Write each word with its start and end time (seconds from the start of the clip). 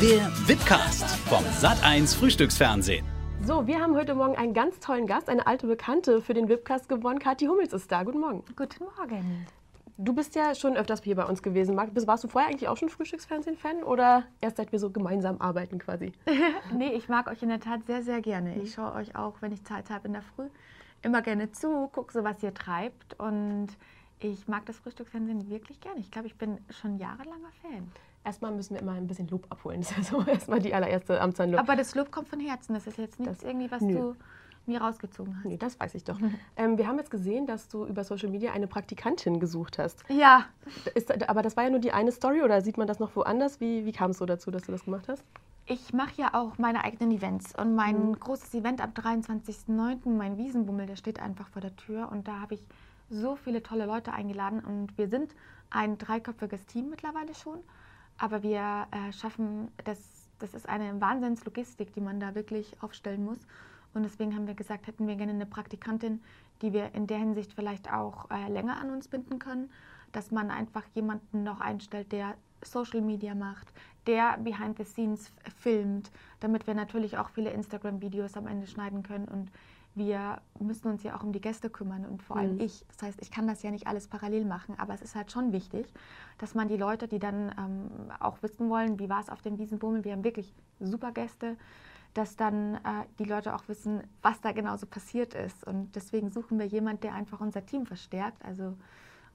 Der 0.00 0.30
Wipcast 0.48 1.04
vom 1.28 1.44
Sat1 1.44 2.16
Frühstücksfernsehen. 2.16 3.04
So, 3.44 3.66
wir 3.66 3.80
haben 3.80 3.94
heute 3.94 4.14
Morgen 4.14 4.34
einen 4.34 4.54
ganz 4.54 4.80
tollen 4.80 5.06
Gast, 5.06 5.28
eine 5.28 5.46
alte 5.46 5.66
Bekannte 5.66 6.22
für 6.22 6.32
den 6.32 6.48
Wipcast 6.48 6.88
gewonnen. 6.88 7.18
Kathi 7.18 7.44
Hummels 7.44 7.74
ist 7.74 7.92
da. 7.92 8.02
Guten 8.02 8.20
Morgen. 8.20 8.42
Guten 8.56 8.84
Morgen. 8.96 9.46
Du 9.98 10.14
bist 10.14 10.34
ja 10.34 10.54
schon 10.54 10.74
öfters 10.78 11.02
hier 11.02 11.16
bei 11.16 11.26
uns 11.26 11.42
gewesen. 11.42 11.76
Warst 11.76 12.24
du 12.24 12.28
vorher 12.28 12.48
eigentlich 12.48 12.68
auch 12.68 12.78
schon 12.78 12.88
Frühstücksfernsehen-Fan 12.88 13.82
oder 13.82 14.24
erst 14.40 14.56
seit 14.56 14.72
wir 14.72 14.78
so 14.78 14.88
gemeinsam 14.88 15.38
arbeiten 15.38 15.78
quasi? 15.78 16.12
nee, 16.74 16.92
ich 16.94 17.10
mag 17.10 17.30
euch 17.30 17.42
in 17.42 17.50
der 17.50 17.60
Tat 17.60 17.84
sehr, 17.84 18.02
sehr 18.02 18.22
gerne. 18.22 18.56
Ich 18.56 18.72
schaue 18.72 18.94
euch 18.94 19.16
auch, 19.16 19.42
wenn 19.42 19.52
ich 19.52 19.64
Zeit 19.64 19.90
habe 19.90 20.06
in 20.06 20.14
der 20.14 20.22
Früh, 20.22 20.48
immer 21.02 21.20
gerne 21.20 21.52
zu, 21.52 21.88
gucke 21.88 22.10
so, 22.10 22.24
was 22.24 22.42
ihr 22.42 22.54
treibt 22.54 23.20
und 23.20 23.68
ich 24.18 24.48
mag 24.48 24.64
das 24.64 24.78
Frühstücksfernsehen 24.78 25.50
wirklich 25.50 25.78
gerne. 25.78 26.00
Ich 26.00 26.10
glaube, 26.10 26.26
ich 26.28 26.36
bin 26.36 26.56
schon 26.70 26.96
jahrelanger 26.96 27.52
Fan. 27.60 27.92
Erstmal 28.24 28.52
müssen 28.52 28.74
wir 28.74 28.82
immer 28.82 28.92
ein 28.92 29.06
bisschen 29.06 29.28
Lob 29.28 29.46
abholen. 29.50 29.80
Das 29.88 29.90
ist 29.92 30.12
also 30.12 30.28
erstmal 30.30 30.60
die 30.60 30.74
allererste 30.74 31.20
Amtshandlung. 31.20 31.60
Aber 31.60 31.76
das 31.76 31.94
Lob 31.94 32.10
kommt 32.10 32.28
von 32.28 32.40
Herzen. 32.40 32.74
Das 32.74 32.86
ist 32.86 32.98
jetzt 32.98 33.18
nicht 33.18 33.30
das, 33.30 33.42
irgendwie, 33.42 33.70
was 33.70 33.80
nö. 33.80 33.94
du 33.94 34.16
mir 34.66 34.80
rausgezogen 34.80 35.36
hast. 35.36 35.46
Nee, 35.46 35.56
das 35.56 35.80
weiß 35.80 35.94
ich 35.94 36.04
doch. 36.04 36.18
ähm, 36.56 36.78
wir 36.78 36.86
haben 36.86 36.98
jetzt 36.98 37.10
gesehen, 37.10 37.46
dass 37.46 37.68
du 37.68 37.86
über 37.86 38.04
Social 38.04 38.28
Media 38.28 38.52
eine 38.52 38.66
Praktikantin 38.66 39.40
gesucht 39.40 39.78
hast. 39.78 40.04
Ja. 40.08 40.44
Ist, 40.94 41.28
aber 41.28 41.42
das 41.42 41.56
war 41.56 41.64
ja 41.64 41.70
nur 41.70 41.80
die 41.80 41.92
eine 41.92 42.12
Story 42.12 42.42
oder 42.42 42.60
sieht 42.60 42.76
man 42.76 42.86
das 42.86 42.98
noch 42.98 43.16
woanders? 43.16 43.60
Wie, 43.60 43.86
wie 43.86 43.92
kam 43.92 44.10
es 44.10 44.18
so 44.18 44.26
dazu, 44.26 44.50
dass 44.50 44.64
du 44.64 44.72
das 44.72 44.84
gemacht 44.84 45.08
hast? 45.08 45.24
Ich 45.66 45.92
mache 45.92 46.12
ja 46.16 46.34
auch 46.34 46.58
meine 46.58 46.84
eigenen 46.84 47.12
Events 47.12 47.56
und 47.56 47.74
mein 47.74 48.08
mhm. 48.08 48.18
großes 48.18 48.54
Event 48.54 48.80
am 48.82 48.90
23.09., 48.90 50.08
mein 50.08 50.36
Wiesenbummel, 50.36 50.86
der 50.86 50.96
steht 50.96 51.20
einfach 51.20 51.48
vor 51.48 51.62
der 51.62 51.76
Tür 51.76 52.10
und 52.10 52.26
da 52.26 52.40
habe 52.40 52.54
ich 52.54 52.60
so 53.08 53.36
viele 53.36 53.62
tolle 53.62 53.86
Leute 53.86 54.12
eingeladen 54.12 54.60
und 54.60 54.96
wir 54.98 55.08
sind 55.08 55.34
ein 55.70 55.98
dreiköpfiges 55.98 56.66
Team 56.66 56.90
mittlerweile 56.90 57.34
schon. 57.34 57.60
Aber 58.20 58.42
wir 58.42 58.86
äh, 58.90 59.12
schaffen, 59.14 59.70
das, 59.84 59.98
das 60.40 60.52
ist 60.52 60.68
eine 60.68 61.00
Wahnsinnslogistik, 61.00 61.94
die 61.94 62.02
man 62.02 62.20
da 62.20 62.34
wirklich 62.34 62.76
aufstellen 62.82 63.24
muss. 63.24 63.38
Und 63.94 64.02
deswegen 64.02 64.36
haben 64.36 64.46
wir 64.46 64.54
gesagt, 64.54 64.86
hätten 64.86 65.08
wir 65.08 65.16
gerne 65.16 65.32
eine 65.32 65.46
Praktikantin, 65.46 66.20
die 66.60 66.74
wir 66.74 66.94
in 66.94 67.06
der 67.06 67.16
Hinsicht 67.16 67.54
vielleicht 67.54 67.90
auch 67.90 68.30
äh, 68.30 68.52
länger 68.52 68.76
an 68.78 68.90
uns 68.90 69.08
binden 69.08 69.38
können, 69.38 69.70
dass 70.12 70.30
man 70.30 70.50
einfach 70.50 70.84
jemanden 70.92 71.44
noch 71.44 71.62
einstellt, 71.62 72.12
der 72.12 72.34
Social 72.62 73.00
Media 73.00 73.34
macht, 73.34 73.72
der 74.06 74.36
behind 74.36 74.76
the 74.76 74.84
scenes 74.84 75.32
filmt, 75.56 76.10
damit 76.40 76.66
wir 76.66 76.74
natürlich 76.74 77.16
auch 77.16 77.30
viele 77.30 77.50
Instagram-Videos 77.50 78.36
am 78.36 78.46
Ende 78.46 78.66
schneiden 78.66 79.02
können 79.02 79.28
und 79.28 79.50
wir 79.94 80.40
müssen 80.58 80.88
uns 80.88 81.02
ja 81.02 81.16
auch 81.16 81.22
um 81.22 81.32
die 81.32 81.40
Gäste 81.40 81.68
kümmern 81.68 82.06
und 82.06 82.22
vor 82.22 82.36
allem 82.36 82.54
mhm. 82.54 82.60
ich. 82.60 82.84
Das 82.88 83.02
heißt, 83.02 83.22
ich 83.22 83.30
kann 83.30 83.46
das 83.46 83.62
ja 83.62 83.70
nicht 83.70 83.86
alles 83.86 84.06
parallel 84.06 84.44
machen, 84.44 84.78
aber 84.78 84.94
es 84.94 85.02
ist 85.02 85.14
halt 85.14 85.32
schon 85.32 85.52
wichtig, 85.52 85.92
dass 86.38 86.54
man 86.54 86.68
die 86.68 86.76
Leute, 86.76 87.08
die 87.08 87.18
dann 87.18 87.54
ähm, 87.58 87.90
auch 88.20 88.42
wissen 88.42 88.70
wollen, 88.70 88.98
wie 88.98 89.08
war 89.08 89.20
es 89.20 89.28
auf 89.28 89.42
dem 89.42 89.58
Wiesenbummel, 89.58 90.04
wir 90.04 90.12
haben 90.12 90.24
wirklich 90.24 90.54
super 90.78 91.12
Gäste, 91.12 91.56
dass 92.14 92.36
dann 92.36 92.76
äh, 92.76 93.04
die 93.18 93.24
Leute 93.24 93.54
auch 93.54 93.68
wissen, 93.68 94.02
was 94.22 94.40
da 94.40 94.52
genau 94.52 94.76
so 94.76 94.86
passiert 94.86 95.34
ist. 95.34 95.64
Und 95.66 95.94
deswegen 95.94 96.30
suchen 96.30 96.58
wir 96.58 96.66
jemanden, 96.66 97.02
der 97.02 97.14
einfach 97.14 97.40
unser 97.40 97.64
Team 97.66 97.86
verstärkt, 97.86 98.44
also 98.44 98.76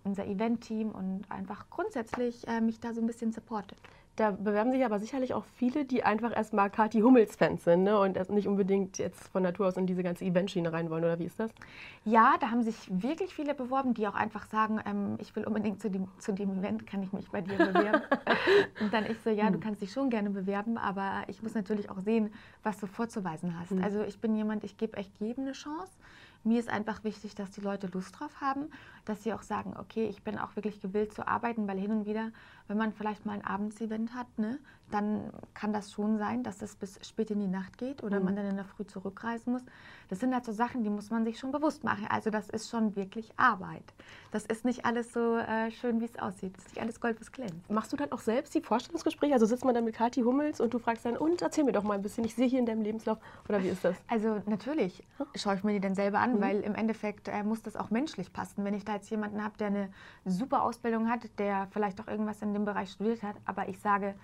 unser 0.03 0.25
Event-Team 0.25 0.91
und 0.91 1.23
einfach 1.29 1.69
grundsätzlich 1.69 2.47
äh, 2.47 2.61
mich 2.61 2.79
da 2.79 2.93
so 2.93 3.01
ein 3.01 3.07
bisschen 3.07 3.31
supportet. 3.31 3.79
Da 4.15 4.31
bewerben 4.31 4.71
sich 4.71 4.85
aber 4.85 4.99
sicherlich 4.99 5.33
auch 5.33 5.43
viele, 5.57 5.83
die 5.83 6.03
einfach 6.03 6.33
erstmal 6.33 6.69
Kathi 6.69 7.01
Hummels-Fans 7.01 7.65
sind 7.65 7.83
ne? 7.83 7.99
und 7.99 8.17
nicht 8.29 8.47
unbedingt 8.47 8.97
jetzt 8.97 9.27
von 9.27 9.43
Natur 9.43 9.67
aus 9.67 9.75
in 9.75 9.87
diese 9.87 10.03
ganze 10.03 10.23
Eventschiene 10.23 10.71
rein 10.71 10.89
wollen, 10.89 11.03
oder 11.03 11.19
wie 11.19 11.25
ist 11.25 11.37
das? 11.37 11.51
Ja, 12.05 12.35
da 12.39 12.49
haben 12.49 12.63
sich 12.63 12.75
wirklich 12.89 13.33
viele 13.33 13.53
beworben, 13.53 13.93
die 13.93 14.07
auch 14.07 14.15
einfach 14.15 14.45
sagen, 14.47 14.79
ähm, 14.85 15.17
ich 15.19 15.35
will 15.35 15.43
unbedingt 15.43 15.81
zu 15.81 15.89
dem, 15.89 16.07
zu 16.19 16.31
dem 16.31 16.57
Event, 16.59 16.87
kann 16.87 17.03
ich 17.03 17.11
mich 17.11 17.29
bei 17.29 17.41
dir 17.41 17.57
bewerben? 17.57 18.03
und 18.79 18.93
dann 18.93 19.05
ich 19.05 19.19
so, 19.21 19.29
ja, 19.29 19.47
du 19.47 19.55
hm. 19.55 19.59
kannst 19.59 19.81
dich 19.81 19.91
schon 19.91 20.09
gerne 20.09 20.29
bewerben, 20.29 20.77
aber 20.77 21.23
ich 21.27 21.43
muss 21.43 21.53
natürlich 21.53 21.89
auch 21.89 21.99
sehen, 21.99 22.33
was 22.63 22.79
du 22.79 22.87
vorzuweisen 22.87 23.59
hast. 23.59 23.71
Mhm. 23.71 23.83
Also 23.83 24.01
ich 24.03 24.19
bin 24.21 24.35
jemand, 24.35 24.63
ich 24.63 24.77
gebe 24.77 24.95
echt 24.95 25.11
jedem 25.19 25.43
eine 25.43 25.53
Chance. 25.53 25.91
Mir 26.45 26.59
ist 26.59 26.69
einfach 26.69 27.03
wichtig, 27.03 27.33
dass 27.33 27.49
die 27.49 27.61
Leute 27.61 27.87
Lust 27.87 28.19
drauf 28.19 28.39
haben, 28.39 28.69
dass 29.03 29.23
sie 29.23 29.33
auch 29.33 29.41
sagen, 29.41 29.73
okay, 29.79 30.07
ich 30.07 30.23
bin 30.23 30.37
auch 30.37 30.55
wirklich 30.55 30.79
gewillt 30.79 31.11
zu 31.11 31.27
arbeiten, 31.27 31.67
weil 31.67 31.79
hin 31.79 31.91
und 31.91 32.05
wieder, 32.05 32.31
wenn 32.67 32.77
man 32.77 32.93
vielleicht 32.93 33.25
mal 33.25 33.33
ein 33.33 33.43
Abendsevent 33.43 34.13
hat, 34.13 34.27
ne, 34.37 34.59
dann 34.91 35.31
kann 35.53 35.73
das 35.73 35.91
schon 35.91 36.17
sein, 36.17 36.43
dass 36.43 36.61
es 36.61 36.75
bis 36.75 36.99
spät 37.07 37.31
in 37.31 37.39
die 37.39 37.47
Nacht 37.47 37.77
geht 37.77 38.03
oder 38.03 38.19
mhm. 38.19 38.25
man 38.25 38.35
dann 38.35 38.45
in 38.45 38.55
der 38.55 38.65
Früh 38.65 38.85
zurückreisen 38.85 39.53
muss. 39.53 39.63
Das 40.09 40.19
sind 40.19 40.33
halt 40.33 40.45
so 40.45 40.51
Sachen, 40.51 40.83
die 40.83 40.89
muss 40.89 41.09
man 41.09 41.25
sich 41.25 41.39
schon 41.39 41.51
bewusst 41.51 41.83
machen. 41.83 42.05
Also 42.09 42.29
das 42.29 42.49
ist 42.49 42.69
schon 42.69 42.95
wirklich 42.95 43.31
Arbeit. 43.37 43.83
Das 44.31 44.45
ist 44.45 44.63
nicht 44.63 44.85
alles 44.85 45.11
so 45.11 45.37
äh, 45.37 45.71
schön, 45.71 46.01
wie 46.01 46.05
es 46.05 46.19
aussieht. 46.19 46.55
Das 46.55 46.65
ist 46.65 46.75
nicht 46.75 46.81
alles 46.81 47.01
Gold, 47.01 47.19
was 47.19 47.31
glänzt. 47.31 47.69
Machst 47.69 47.91
du 47.93 47.97
dann 47.97 48.11
auch 48.11 48.19
selbst 48.19 48.53
die 48.53 48.61
Vorstellungsgespräche? 48.61 49.33
Also 49.33 49.47
sitzt 49.47 49.65
man 49.65 49.73
dann 49.73 49.85
mit 49.85 49.95
Kathi 49.95 50.21
Hummels 50.21 50.61
und 50.61 50.73
du 50.73 50.79
fragst 50.79 51.05
dann, 51.05 51.17
und 51.17 51.41
erzähl 51.41 51.63
mir 51.63 51.71
doch 51.71 51.83
mal 51.83 51.95
ein 51.95 52.01
bisschen, 52.01 52.23
ich 52.23 52.35
sehe 52.35 52.47
hier 52.47 52.59
in 52.59 52.65
deinem 52.65 52.81
Lebenslauf, 52.81 53.17
oder 53.49 53.63
wie 53.63 53.69
ist 53.69 53.83
das? 53.83 53.95
Also 54.07 54.41
natürlich 54.45 55.03
schaue 55.35 55.55
ich 55.55 55.63
mir 55.63 55.73
die 55.73 55.79
dann 55.79 55.95
selber 55.95 56.19
an, 56.19 56.35
mhm. 56.35 56.41
weil 56.41 56.61
im 56.61 56.75
Endeffekt 56.75 57.27
äh, 57.27 57.43
muss 57.43 57.63
das 57.63 57.75
auch 57.75 57.89
menschlich 57.89 58.31
passen. 58.31 58.63
Wenn 58.63 58.75
ich 58.75 58.85
da 58.85 58.93
jetzt 58.93 59.09
jemanden 59.09 59.43
habe, 59.43 59.57
der 59.57 59.67
eine 59.67 59.89
super 60.25 60.61
Ausbildung 60.63 61.09
hat, 61.09 61.21
der 61.39 61.67
vielleicht 61.71 61.99
auch 62.01 62.07
irgendwas 62.07 62.41
in 62.41 62.53
dem 62.53 62.65
Bereich 62.65 62.91
studiert 62.91 63.23
hat, 63.23 63.35
aber 63.45 63.67
ich 63.67 63.79
sage, 63.79 64.15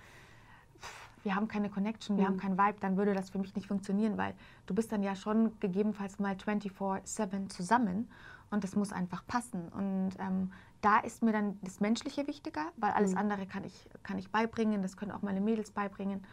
wir 1.24 1.36
haben 1.36 1.48
keine 1.48 1.70
Connection, 1.70 2.18
wir 2.18 2.24
mhm. 2.24 2.28
haben 2.28 2.38
keinen 2.38 2.58
Vibe, 2.58 2.80
dann 2.80 2.98
würde 2.98 3.14
das 3.14 3.30
für 3.30 3.40
mich 3.40 3.56
nicht 3.56 3.68
funktionieren, 3.68 4.18
weil 4.18 4.34
du 4.66 4.74
bist 4.74 4.92
dann 4.92 5.04
ja 5.04 5.16
schon 5.16 5.60
gegebenenfalls 5.60 6.20
mal 6.20 6.34
24-7 6.34 7.50
zusammen 7.50 8.10
und 8.50 8.64
das 8.64 8.76
muss 8.76 8.92
einfach 8.92 9.26
passen. 9.28 9.70
Und 9.70 10.12
ähm, 10.20 10.52
da 10.82 11.00
ist 11.00 11.24
mir 11.24 11.32
dann 11.32 11.58
das 11.62 11.80
Menschliche 11.80 12.28
wichtiger, 12.28 12.66
weil 12.78 12.92
alles 12.92 13.12
mhm. 13.12 13.20
andere 13.20 13.46
kann 13.46 13.64
ich, 13.64 13.90
kann 14.04 14.18
ich 14.18 14.30
beibringen, 14.32 14.82
das 14.82 14.98
können 14.98 15.12
auch 15.12 15.22
meine 15.22 15.42
Mädels 15.42 15.72
beibringen. 15.72 16.24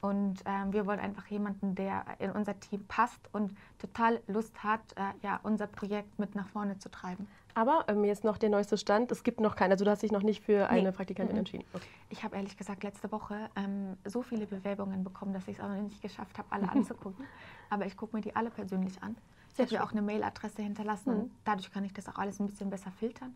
Und 0.00 0.40
ähm, 0.46 0.72
wir 0.72 0.86
wollen 0.86 0.98
einfach 0.98 1.26
jemanden, 1.26 1.74
der 1.74 2.04
in 2.18 2.30
unser 2.30 2.58
Team 2.58 2.86
passt 2.86 3.20
und 3.32 3.54
total 3.78 4.20
Lust 4.28 4.64
hat, 4.64 4.80
äh, 4.96 5.02
ja, 5.22 5.40
unser 5.42 5.66
Projekt 5.66 6.18
mit 6.18 6.34
nach 6.34 6.48
vorne 6.48 6.78
zu 6.78 6.90
treiben. 6.90 7.28
Aber 7.54 7.84
ähm, 7.88 8.04
jetzt 8.04 8.24
noch 8.24 8.38
der 8.38 8.50
neueste 8.50 8.76
Stand, 8.76 9.10
es 9.12 9.22
gibt 9.22 9.40
noch 9.40 9.56
keinen, 9.56 9.72
also 9.72 9.84
du 9.84 9.90
hast 9.90 10.02
dich 10.02 10.12
noch 10.12 10.22
nicht 10.22 10.44
für 10.44 10.68
eine 10.68 10.90
nee. 10.90 10.92
Praktikantin 10.92 11.34
mhm. 11.34 11.40
entschieden. 11.40 11.64
Okay. 11.72 11.86
Ich 12.08 12.24
habe 12.24 12.36
ehrlich 12.36 12.56
gesagt 12.56 12.82
letzte 12.82 13.10
Woche 13.12 13.50
ähm, 13.56 13.96
so 14.04 14.22
viele 14.22 14.46
Bewerbungen 14.46 15.04
bekommen, 15.04 15.32
dass 15.32 15.46
ich 15.48 15.58
es 15.58 15.64
auch 15.64 15.68
noch 15.68 15.82
nicht 15.82 16.00
geschafft 16.02 16.38
habe, 16.38 16.48
alle 16.50 16.68
anzugucken. 16.70 17.24
Aber 17.70 17.86
ich 17.86 17.96
gucke 17.96 18.16
mir 18.16 18.22
die 18.22 18.34
alle 18.34 18.50
persönlich 18.50 19.02
an. 19.02 19.16
Ich 19.52 19.58
habe 19.58 19.74
mir 19.74 19.84
auch 19.84 19.92
eine 19.92 20.02
Mailadresse 20.02 20.62
hinterlassen 20.62 21.12
mhm. 21.12 21.20
und 21.20 21.30
dadurch 21.44 21.70
kann 21.72 21.84
ich 21.84 21.92
das 21.92 22.08
auch 22.08 22.16
alles 22.16 22.40
ein 22.40 22.46
bisschen 22.46 22.70
besser 22.70 22.90
filtern. 22.92 23.34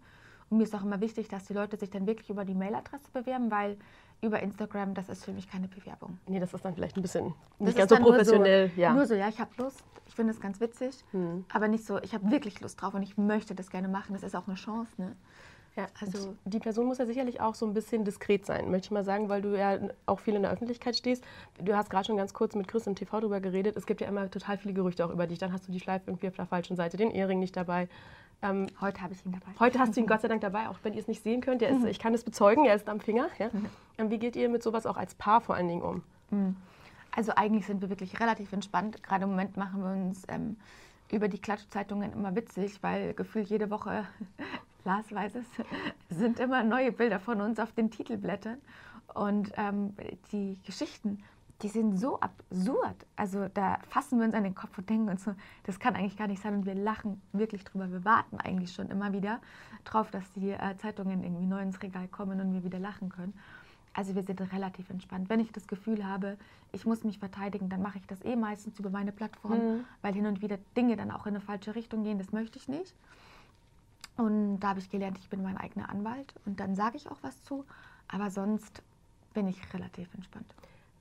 Und 0.50 0.58
mir 0.58 0.64
ist 0.64 0.74
auch 0.74 0.82
immer 0.82 1.00
wichtig, 1.00 1.28
dass 1.28 1.44
die 1.44 1.54
Leute 1.54 1.76
sich 1.76 1.90
dann 1.90 2.06
wirklich 2.06 2.30
über 2.30 2.44
die 2.44 2.54
Mailadresse 2.54 3.10
bewerben, 3.12 3.50
weil 3.50 3.76
über 4.20 4.40
Instagram, 4.40 4.94
das 4.94 5.08
ist 5.08 5.24
für 5.24 5.32
mich 5.32 5.48
keine 5.48 5.68
Bewerbung. 5.68 6.18
Nee, 6.26 6.40
das 6.40 6.54
ist 6.54 6.64
dann 6.64 6.74
vielleicht 6.74 6.96
ein 6.96 7.02
bisschen 7.02 7.34
nicht 7.58 7.78
das 7.78 7.88
ganz 7.88 7.90
so 7.90 7.96
professionell. 7.96 8.68
Nur 8.68 8.74
so, 8.74 8.80
ja. 8.80 8.94
nur 8.94 9.06
so, 9.06 9.14
ja, 9.14 9.28
ich 9.28 9.38
habe 9.38 9.50
Lust, 9.58 9.84
ich 10.14 10.16
finde 10.16 10.32
es 10.32 10.40
ganz 10.40 10.60
witzig, 10.60 10.94
hm. 11.10 11.44
aber 11.52 11.66
nicht 11.66 11.84
so, 11.84 12.00
ich 12.02 12.14
habe 12.14 12.30
wirklich 12.30 12.60
Lust 12.60 12.80
drauf 12.80 12.94
und 12.94 13.02
ich 13.02 13.18
möchte 13.18 13.56
das 13.56 13.68
gerne 13.68 13.88
machen. 13.88 14.12
Das 14.12 14.22
ist 14.22 14.36
auch 14.36 14.46
eine 14.46 14.54
Chance, 14.54 14.92
ne? 14.96 15.16
Ja, 15.74 15.86
also 16.00 16.36
die 16.44 16.60
Person 16.60 16.86
muss 16.86 16.98
ja 16.98 17.06
sicherlich 17.06 17.40
auch 17.40 17.56
so 17.56 17.66
ein 17.66 17.74
bisschen 17.74 18.04
diskret 18.04 18.46
sein, 18.46 18.70
möchte 18.70 18.86
ich 18.86 18.90
mal 18.92 19.02
sagen, 19.02 19.28
weil 19.28 19.42
du 19.42 19.58
ja 19.58 19.76
auch 20.06 20.20
viel 20.20 20.36
in 20.36 20.42
der 20.42 20.52
Öffentlichkeit 20.52 20.94
stehst. 20.94 21.24
Du 21.60 21.74
hast 21.74 21.90
gerade 21.90 22.04
schon 22.04 22.16
ganz 22.16 22.32
kurz 22.32 22.54
mit 22.54 22.68
Chris 22.68 22.86
im 22.86 22.94
TV 22.94 23.18
drüber 23.18 23.40
geredet. 23.40 23.76
Es 23.76 23.86
gibt 23.86 24.00
ja 24.00 24.06
immer 24.06 24.30
total 24.30 24.56
viele 24.56 24.72
Gerüchte 24.72 25.04
auch 25.04 25.10
über 25.10 25.26
dich. 25.26 25.40
Dann 25.40 25.52
hast 25.52 25.66
du 25.66 25.72
die 25.72 25.80
Schleife 25.80 26.04
irgendwie 26.06 26.28
auf 26.28 26.36
der 26.36 26.46
falschen 26.46 26.76
Seite, 26.76 26.96
den 26.96 27.10
Ehering 27.10 27.40
nicht 27.40 27.56
dabei. 27.56 27.88
Ähm, 28.40 28.68
heute 28.80 29.02
habe 29.02 29.14
ich 29.14 29.26
ihn 29.26 29.32
dabei. 29.32 29.52
Heute 29.58 29.80
hast 29.80 29.96
du 29.96 30.00
ihn 30.00 30.06
Gott 30.06 30.20
sei 30.20 30.28
Dank 30.28 30.42
dabei, 30.42 30.68
auch 30.68 30.78
wenn 30.84 30.92
ihr 30.92 31.00
es 31.00 31.08
nicht 31.08 31.24
sehen 31.24 31.40
könnt. 31.40 31.60
Ist, 31.60 31.80
mhm. 31.80 31.88
Ich 31.88 31.98
kann 31.98 32.14
es 32.14 32.22
bezeugen, 32.22 32.66
er 32.66 32.76
ist 32.76 32.88
am 32.88 33.00
Finger. 33.00 33.26
Ja? 33.40 33.48
Mhm. 33.52 33.66
Ähm, 33.98 34.10
wie 34.10 34.18
geht 34.18 34.36
ihr 34.36 34.48
mit 34.48 34.62
sowas 34.62 34.86
auch 34.86 34.96
als 34.96 35.16
Paar 35.16 35.40
vor 35.40 35.56
allen 35.56 35.66
Dingen 35.66 35.82
um? 35.82 36.04
Mhm. 36.30 36.54
Also 37.14 37.32
eigentlich 37.34 37.66
sind 37.66 37.80
wir 37.80 37.90
wirklich 37.90 38.18
relativ 38.20 38.52
entspannt. 38.52 39.02
Gerade 39.02 39.24
im 39.24 39.30
Moment 39.30 39.56
machen 39.56 39.82
wir 39.82 39.92
uns 39.92 40.22
ähm, 40.28 40.56
über 41.10 41.28
die 41.28 41.38
Klatschzeitungen 41.38 42.12
immer 42.12 42.34
witzig, 42.34 42.82
weil 42.82 43.14
gefühlt 43.14 43.48
jede 43.48 43.70
Woche, 43.70 44.06
Lars 44.84 45.12
weiß 45.12 45.36
es, 45.36 45.46
sind 46.18 46.40
immer 46.40 46.62
neue 46.62 46.92
Bilder 46.92 47.20
von 47.20 47.40
uns 47.40 47.58
auf 47.58 47.72
den 47.72 47.90
Titelblättern. 47.90 48.58
Und 49.14 49.52
ähm, 49.56 49.94
die 50.32 50.58
Geschichten 50.64 51.22
die 51.62 51.68
sind 51.68 51.96
so 51.96 52.20
absurd. 52.20 53.06
Also 53.16 53.48
da 53.48 53.78
fassen 53.88 54.18
wir 54.18 54.26
uns 54.26 54.34
an 54.34 54.44
den 54.44 54.54
Kopf 54.54 54.76
und 54.76 54.90
denken 54.90 55.08
uns 55.08 55.24
so, 55.24 55.34
das 55.64 55.78
kann 55.78 55.94
eigentlich 55.94 56.16
gar 56.16 56.26
nicht 56.26 56.42
sein. 56.42 56.54
Und 56.54 56.66
wir 56.66 56.74
lachen 56.74 57.22
wirklich 57.32 57.64
drüber. 57.64 57.90
Wir 57.90 58.04
warten 58.04 58.38
eigentlich 58.38 58.72
schon 58.72 58.88
immer 58.88 59.12
wieder 59.12 59.40
drauf, 59.84 60.10
dass 60.10 60.30
die 60.32 60.50
äh, 60.50 60.76
Zeitungen 60.78 61.22
irgendwie 61.22 61.46
neu 61.46 61.62
ins 61.62 61.82
Regal 61.82 62.08
kommen 62.08 62.40
und 62.40 62.52
wir 62.52 62.64
wieder 62.64 62.78
lachen 62.78 63.08
können. 63.08 63.34
Also 63.94 64.14
wir 64.16 64.24
sind 64.24 64.40
relativ 64.52 64.90
entspannt. 64.90 65.30
Wenn 65.30 65.40
ich 65.40 65.52
das 65.52 65.68
Gefühl 65.68 66.04
habe, 66.04 66.36
ich 66.72 66.84
muss 66.84 67.04
mich 67.04 67.18
verteidigen, 67.18 67.68
dann 67.68 67.80
mache 67.80 67.98
ich 67.98 68.06
das 68.06 68.22
eh 68.24 68.36
meistens 68.36 68.78
über 68.78 68.90
meine 68.90 69.12
Plattform, 69.12 69.76
mhm. 69.76 69.84
weil 70.02 70.12
hin 70.12 70.26
und 70.26 70.42
wieder 70.42 70.58
Dinge 70.76 70.96
dann 70.96 71.12
auch 71.12 71.26
in 71.26 71.34
eine 71.34 71.40
falsche 71.40 71.74
Richtung 71.74 72.02
gehen. 72.02 72.18
Das 72.18 72.32
möchte 72.32 72.58
ich 72.58 72.68
nicht. 72.68 72.94
Und 74.16 74.60
da 74.60 74.68
habe 74.68 74.80
ich 74.80 74.90
gelernt, 74.90 75.18
ich 75.18 75.28
bin 75.28 75.42
mein 75.42 75.56
eigener 75.56 75.88
Anwalt 75.88 76.34
und 76.44 76.60
dann 76.60 76.74
sage 76.74 76.96
ich 76.96 77.08
auch 77.10 77.18
was 77.22 77.42
zu. 77.44 77.64
Aber 78.08 78.30
sonst 78.30 78.82
bin 79.32 79.48
ich 79.48 79.74
relativ 79.74 80.12
entspannt. 80.14 80.46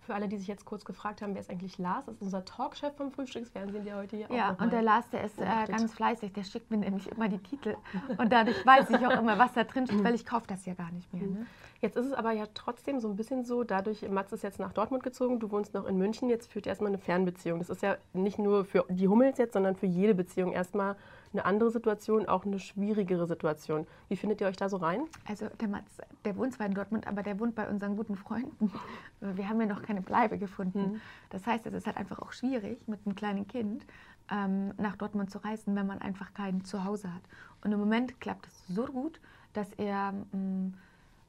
Für 0.02 0.16
alle, 0.16 0.28
die 0.28 0.38
sich 0.38 0.48
jetzt 0.48 0.66
kurz 0.66 0.84
gefragt 0.84 1.22
haben, 1.22 1.34
wer 1.34 1.42
ist 1.42 1.50
eigentlich 1.50 1.78
Lars? 1.78 2.06
Das 2.06 2.16
ist 2.16 2.22
unser 2.22 2.44
Talkchef 2.44 2.94
vom 2.98 3.12
Frühstücksfernsehen, 3.12 3.86
der 3.86 3.96
heute 3.96 4.18
hier 4.18 4.30
auch 4.30 4.36
Ja, 4.36 4.50
und 4.60 4.74
der 4.74 4.82
Lars, 4.82 5.10
der 5.12 5.24
ist 5.24 5.40
äh, 5.40 5.46
ganz 5.68 5.94
fleißig, 5.94 6.34
der 6.34 6.44
schickt 6.44 6.70
mir 6.72 6.78
nämlich 6.78 7.08
immer 7.08 7.30
die 7.30 7.38
Titel. 7.38 7.78
Und 8.18 8.32
dadurch 8.32 8.66
weiß 8.66 8.90
ich 8.90 9.08
auch 9.08 9.18
immer, 9.18 9.40
was 9.40 9.54
da 9.54 9.64
drin 9.64 9.88
steht, 9.88 10.04
weil 10.04 10.16
ich 10.16 10.26
kaufe 10.26 10.46
das 10.48 10.66
ja 10.66 10.74
gar 10.74 10.92
nicht 10.92 11.12
mehr. 11.14 11.24
Ne? 11.24 11.46
Jetzt 11.84 11.98
ist 11.98 12.06
es 12.06 12.14
aber 12.14 12.32
ja 12.32 12.46
trotzdem 12.54 13.02
so 13.02 13.10
ein 13.10 13.18
bisschen 13.18 13.44
so, 13.44 13.66
dadurch, 13.66 14.08
Mats 14.10 14.32
ist 14.32 14.42
jetzt 14.42 14.58
nach 14.58 14.72
Dortmund 14.72 15.04
gezogen, 15.04 15.42
du 15.42 15.52
wohnst 15.52 15.74
noch 15.74 15.86
in 15.86 15.98
München, 15.98 16.30
jetzt 16.30 16.50
führt 16.50 16.66
erstmal 16.66 16.88
eine 16.88 16.98
Fernbeziehung. 16.98 17.60
Das 17.60 17.70
ist 17.70 17.82
ja 17.82 17.98
nicht 18.14 18.40
nur 18.40 18.64
für 18.64 18.86
die 18.88 19.10
Hummels 19.10 19.38
jetzt, 19.38 19.52
sondern 19.52 19.76
für 19.76 19.86
jede 19.86 20.16
Beziehung 20.16 20.54
erstmal 20.54 20.96
eine 21.34 21.44
andere 21.44 21.72
Situation, 21.72 22.26
auch 22.26 22.46
eine 22.46 22.60
schwierigere 22.60 23.28
Situation. 23.28 23.86
Wie 24.08 24.16
findet 24.16 24.40
ihr 24.40 24.48
euch 24.48 24.56
da 24.56 24.70
so 24.70 24.78
rein? 24.78 25.02
Also 25.28 25.48
der 25.60 25.68
Mats, 25.68 25.98
der 26.24 26.38
wohnt 26.38 26.54
zwar 26.54 26.68
in 26.68 26.74
Dortmund, 26.74 27.06
aber 27.06 27.22
der 27.22 27.38
wohnt 27.38 27.54
bei 27.54 27.68
unseren 27.68 27.98
guten 27.98 28.16
Freunden. 28.16 28.72
Wir 29.20 29.50
haben 29.50 29.60
ja 29.60 29.68
noch 29.68 29.82
keine 29.82 30.02
Bleibe 30.02 30.38
gefunden. 30.38 31.02
Das 31.32 31.46
heißt, 31.46 31.66
es 31.66 31.74
ist 31.74 31.86
halt 31.86 31.98
einfach 31.98 32.20
auch 32.20 32.32
schwierig, 32.32 32.88
mit 32.88 33.02
einem 33.06 33.16
kleinen 33.16 33.46
Kind 33.46 33.86
ähm, 34.32 34.74
nach 34.78 34.96
Dortmund 34.96 35.32
zu 35.32 35.40
reisen, 35.40 35.76
wenn 35.76 35.88
man 35.88 36.00
einfach 36.00 36.34
kein 36.34 36.64
Zuhause 36.64 37.14
hat. 37.14 37.24
Und 37.62 37.74
im 37.74 37.80
Moment 37.80 38.22
klappt 38.22 38.48
es 38.48 38.68
so 38.74 38.86
gut, 38.86 39.20
dass 39.52 39.68
er, 39.74 40.14
ähm, 40.34 40.76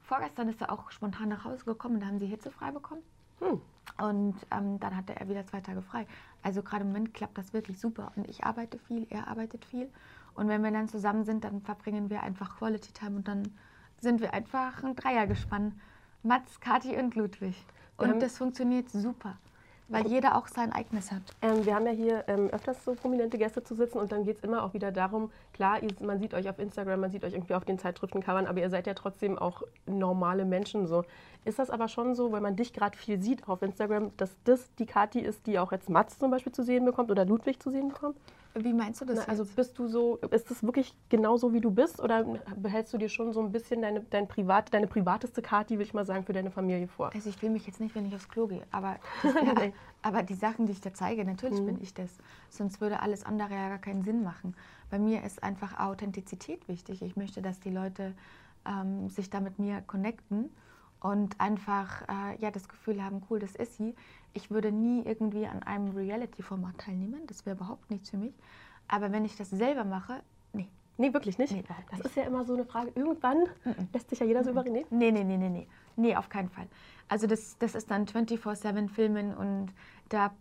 vorgestern 0.05 0.49
ist 0.49 0.61
er 0.61 0.71
auch 0.71 0.91
spontan 0.91 1.29
nach 1.29 1.45
Hause 1.45 1.65
gekommen, 1.65 1.99
da 1.99 2.07
haben 2.07 2.19
sie 2.19 2.27
Hitze 2.27 2.51
frei 2.51 2.71
bekommen. 2.71 3.01
Hm. 3.39 3.61
Und 3.97 4.35
ähm, 4.51 4.79
dann 4.79 4.95
hatte 4.95 5.15
er 5.15 5.27
wieder 5.29 5.45
zwei 5.45 5.61
Tage 5.61 5.81
frei. 5.81 6.07
Also 6.41 6.63
gerade 6.63 6.83
im 6.83 6.89
Moment 6.89 7.13
klappt 7.13 7.37
das 7.37 7.53
wirklich 7.53 7.79
super. 7.79 8.11
Und 8.15 8.29
ich 8.29 8.43
arbeite 8.43 8.79
viel, 8.79 9.07
er 9.09 9.27
arbeitet 9.27 9.65
viel. 9.65 9.89
Und 10.33 10.47
wenn 10.47 10.63
wir 10.63 10.71
dann 10.71 10.87
zusammen 10.87 11.23
sind, 11.23 11.43
dann 11.43 11.61
verbringen 11.61 12.09
wir 12.09 12.23
einfach 12.23 12.57
Quality 12.57 12.93
Time 12.93 13.17
und 13.17 13.27
dann 13.27 13.53
sind 13.99 14.21
wir 14.21 14.33
einfach 14.33 14.83
ein 14.83 14.95
Dreiergespann. 14.95 15.79
Mats, 16.23 16.59
Kathi 16.59 16.97
und 16.97 17.15
Ludwig. 17.15 17.55
Und 17.97 18.21
das 18.21 18.37
funktioniert 18.37 18.89
super, 18.89 19.37
weil 19.87 20.07
jeder 20.07 20.35
auch 20.35 20.47
sein 20.47 20.71
eigenes 20.71 21.11
hat. 21.11 21.21
Ähm, 21.41 21.65
wir 21.65 21.75
haben 21.75 21.85
ja 21.85 21.91
hier 21.91 22.23
ähm, 22.27 22.49
öfters 22.49 22.83
so 22.83 22.95
prominente 22.95 23.37
Gäste 23.37 23.63
zu 23.63 23.75
sitzen 23.75 23.99
und 23.99 24.11
dann 24.11 24.23
geht 24.23 24.37
es 24.37 24.43
immer 24.43 24.63
auch 24.63 24.73
wieder 24.73 24.91
darum, 24.91 25.31
klar, 25.53 25.81
ihr, 25.81 25.89
man 26.01 26.19
sieht 26.19 26.33
euch 26.33 26.49
auf 26.49 26.59
Instagram, 26.59 26.99
man 27.01 27.11
sieht 27.11 27.23
euch 27.23 27.33
irgendwie 27.33 27.53
auf 27.53 27.65
den 27.65 27.77
Zeitschriftencovern, 27.77 28.47
aber 28.47 28.59
ihr 28.59 28.69
seid 28.69 28.87
ja 28.87 28.93
trotzdem 28.93 29.37
auch 29.37 29.63
normale 29.85 30.45
Menschen 30.45 30.87
so. 30.87 31.03
Ist 31.43 31.59
das 31.59 31.69
aber 31.69 31.87
schon 31.87 32.15
so, 32.15 32.31
weil 32.31 32.41
man 32.41 32.55
dich 32.55 32.73
gerade 32.73 32.97
viel 32.97 33.21
sieht 33.21 33.47
auf 33.47 33.61
Instagram, 33.61 34.11
dass 34.17 34.35
das 34.43 34.73
die 34.75 34.87
Kathi 34.87 35.19
ist, 35.19 35.45
die 35.45 35.59
auch 35.59 35.71
jetzt 35.71 35.89
Mats 35.89 36.17
zum 36.17 36.31
Beispiel 36.31 36.51
zu 36.51 36.63
sehen 36.63 36.85
bekommt 36.85 37.11
oder 37.11 37.25
Ludwig 37.25 37.61
zu 37.61 37.69
sehen 37.69 37.89
bekommt? 37.89 38.17
Wie 38.57 38.73
meinst 38.73 39.01
du 39.01 39.05
das? 39.05 39.17
Na, 39.17 39.23
also 39.25 39.45
bist 39.45 39.77
du 39.77 39.87
so, 39.87 40.17
ist 40.31 40.49
das 40.49 40.63
wirklich 40.63 40.95
genau 41.09 41.35
so, 41.35 41.53
wie 41.53 41.59
du 41.59 41.71
bist 41.71 41.99
oder 41.99 42.23
behältst 42.55 42.93
du 42.93 42.97
dir 42.97 43.09
schon 43.09 43.33
so 43.33 43.41
ein 43.41 43.51
bisschen 43.51 43.81
deine, 43.81 44.01
dein 44.09 44.27
Privat, 44.27 44.73
deine 44.73 44.87
privateste 44.87 45.41
Kathi, 45.41 45.77
will 45.77 45.85
ich 45.85 45.93
mal 45.93 46.05
sagen, 46.05 46.23
für 46.23 46.31
deine 46.31 46.51
Familie 46.51 46.87
vor? 46.87 47.11
Also 47.13 47.29
ich 47.29 47.35
filme 47.35 47.53
mich 47.53 47.67
jetzt 47.67 47.81
nicht, 47.81 47.95
wenn 47.95 48.05
ich 48.05 48.15
aufs 48.15 48.29
Klo 48.29 48.47
gehe, 48.47 48.63
aber, 48.71 48.97
das, 49.23 49.33
ja, 49.33 49.71
aber 50.01 50.23
die 50.23 50.35
Sachen, 50.35 50.67
die 50.67 50.71
ich 50.71 50.81
da 50.81 50.93
zeige, 50.93 51.25
natürlich 51.25 51.63
bin 51.65 51.81
ich 51.81 51.93
das. 51.93 52.09
Sonst 52.49 52.79
würde 52.79 53.01
alles 53.01 53.25
andere 53.25 53.53
ja 53.53 53.69
gar 53.69 53.79
keinen 53.79 54.03
Sinn 54.03 54.23
machen. 54.23 54.55
Bei 54.89 54.99
mir 54.99 55.23
ist 55.23 55.43
einfach 55.43 55.77
Authentizität 55.77 56.67
wichtig. 56.69 57.01
Ich 57.01 57.17
möchte, 57.17 57.41
dass 57.41 57.59
die 57.59 57.71
Leute 57.71 58.13
ähm, 58.65 59.09
sich 59.09 59.29
da 59.29 59.41
mit 59.41 59.59
mir 59.59 59.81
connecten 59.81 60.49
und 61.05 61.39
einfach 61.39 62.01
äh, 62.09 62.35
ja, 62.39 62.49
das 62.49 62.67
Gefühl 62.67 63.03
haben, 63.03 63.21
cool, 63.29 63.37
das 63.37 63.55
ist 63.55 63.77
sie. 63.77 63.93
Ich 64.33 64.49
würde 64.49 64.71
nie 64.71 65.03
irgendwie 65.05 65.45
an 65.45 65.61
einem 65.61 65.95
Reality-Format 65.95 66.79
teilnehmen, 66.79 67.21
das 67.27 67.45
wäre 67.45 67.55
überhaupt 67.55 67.91
nichts 67.91 68.09
für 68.09 68.17
mich. 68.17 68.33
Aber 68.87 69.11
wenn 69.11 69.23
ich 69.23 69.35
das 69.35 69.51
selber 69.51 69.83
mache, 69.83 70.23
nee. 70.53 70.67
Nee, 70.97 71.13
wirklich 71.13 71.37
nicht? 71.37 71.51
Nee, 71.53 71.63
das 71.91 71.99
nicht. 71.99 72.05
ist 72.05 72.15
ja 72.15 72.23
immer 72.23 72.43
so 72.43 72.53
eine 72.53 72.65
Frage. 72.65 72.91
Irgendwann 72.95 73.43
lässt 73.93 74.09
sich 74.09 74.19
ja 74.19 74.25
jeder 74.25 74.43
so 74.43 74.49
überreden. 74.49 74.83
Nee, 74.89 75.11
nee, 75.11 75.23
nee, 75.23 75.37
nee, 75.37 75.49
nee. 75.49 75.67
Nee, 75.95 76.15
auf 76.15 76.29
keinen 76.29 76.49
Fall. 76.49 76.67
Also 77.07 77.27
das, 77.27 77.57
das 77.59 77.75
ist 77.75 77.91
dann 77.91 78.05
24-7 78.05 78.89
Filmen 78.89 79.35
und 79.35 79.73
da 80.09 80.33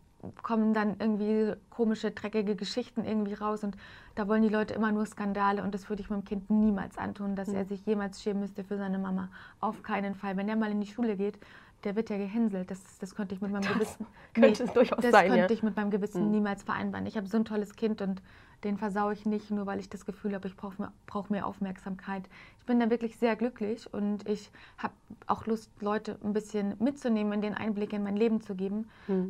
kommen 0.42 0.74
dann 0.74 0.96
irgendwie 0.98 1.52
komische, 1.70 2.10
dreckige 2.10 2.56
Geschichten 2.56 3.04
irgendwie 3.04 3.34
raus 3.34 3.64
und 3.64 3.76
da 4.14 4.28
wollen 4.28 4.42
die 4.42 4.48
Leute 4.48 4.74
immer 4.74 4.92
nur 4.92 5.06
Skandale 5.06 5.62
und 5.62 5.74
das 5.74 5.88
würde 5.88 6.02
ich 6.02 6.10
meinem 6.10 6.24
Kind 6.24 6.50
niemals 6.50 6.98
antun, 6.98 7.36
dass 7.36 7.48
er 7.48 7.64
sich 7.64 7.84
jemals 7.86 8.22
schämen 8.22 8.40
müsste 8.40 8.64
für 8.64 8.76
seine 8.76 8.98
Mama. 8.98 9.28
Auf 9.60 9.82
keinen 9.82 10.14
Fall. 10.14 10.36
Wenn 10.36 10.48
er 10.48 10.56
mal 10.56 10.70
in 10.70 10.80
die 10.80 10.86
Schule 10.86 11.16
geht, 11.16 11.38
der 11.84 11.96
wird 11.96 12.10
ja 12.10 12.16
gehänselt. 12.16 12.70
Das, 12.70 12.98
das 12.98 13.14
könnte 13.14 13.34
ich 13.34 13.40
mit 13.40 13.52
meinem 13.52 13.72
Gewissen... 13.72 14.06
könnte 14.34 14.64
es 14.64 14.72
durchaus 14.72 15.00
das 15.00 15.12
sein, 15.12 15.30
ja. 15.30 15.36
könnte 15.36 15.54
ich 15.54 15.62
mit 15.62 15.76
meinem 15.76 15.90
Gewissen 15.90 16.30
niemals 16.30 16.62
vereinbaren. 16.62 17.06
Ich 17.06 17.16
habe 17.16 17.26
so 17.28 17.36
ein 17.36 17.44
tolles 17.44 17.76
Kind 17.76 18.00
und 18.00 18.22
den 18.64 18.78
versaue 18.78 19.12
ich 19.12 19.26
nicht, 19.26 19.50
nur 19.50 19.66
weil 19.66 19.78
ich 19.78 19.88
das 19.88 20.06
Gefühl 20.06 20.34
habe, 20.34 20.48
ich 20.48 20.56
brauche 20.56 20.80
mehr, 20.80 20.92
brauch 21.06 21.28
mehr 21.28 21.46
Aufmerksamkeit. 21.46 22.24
Ich 22.60 22.66
bin 22.66 22.80
da 22.80 22.88
wirklich 22.90 23.16
sehr 23.18 23.36
glücklich 23.36 23.92
und 23.92 24.26
ich 24.28 24.50
habe 24.78 24.94
auch 25.26 25.46
Lust, 25.46 25.70
Leute 25.80 26.18
ein 26.24 26.32
bisschen 26.32 26.74
mitzunehmen, 26.78 27.40
den 27.40 27.54
Einblick 27.54 27.92
in 27.92 28.02
mein 28.02 28.16
Leben 28.16 28.40
zu 28.40 28.54
geben. 28.54 28.88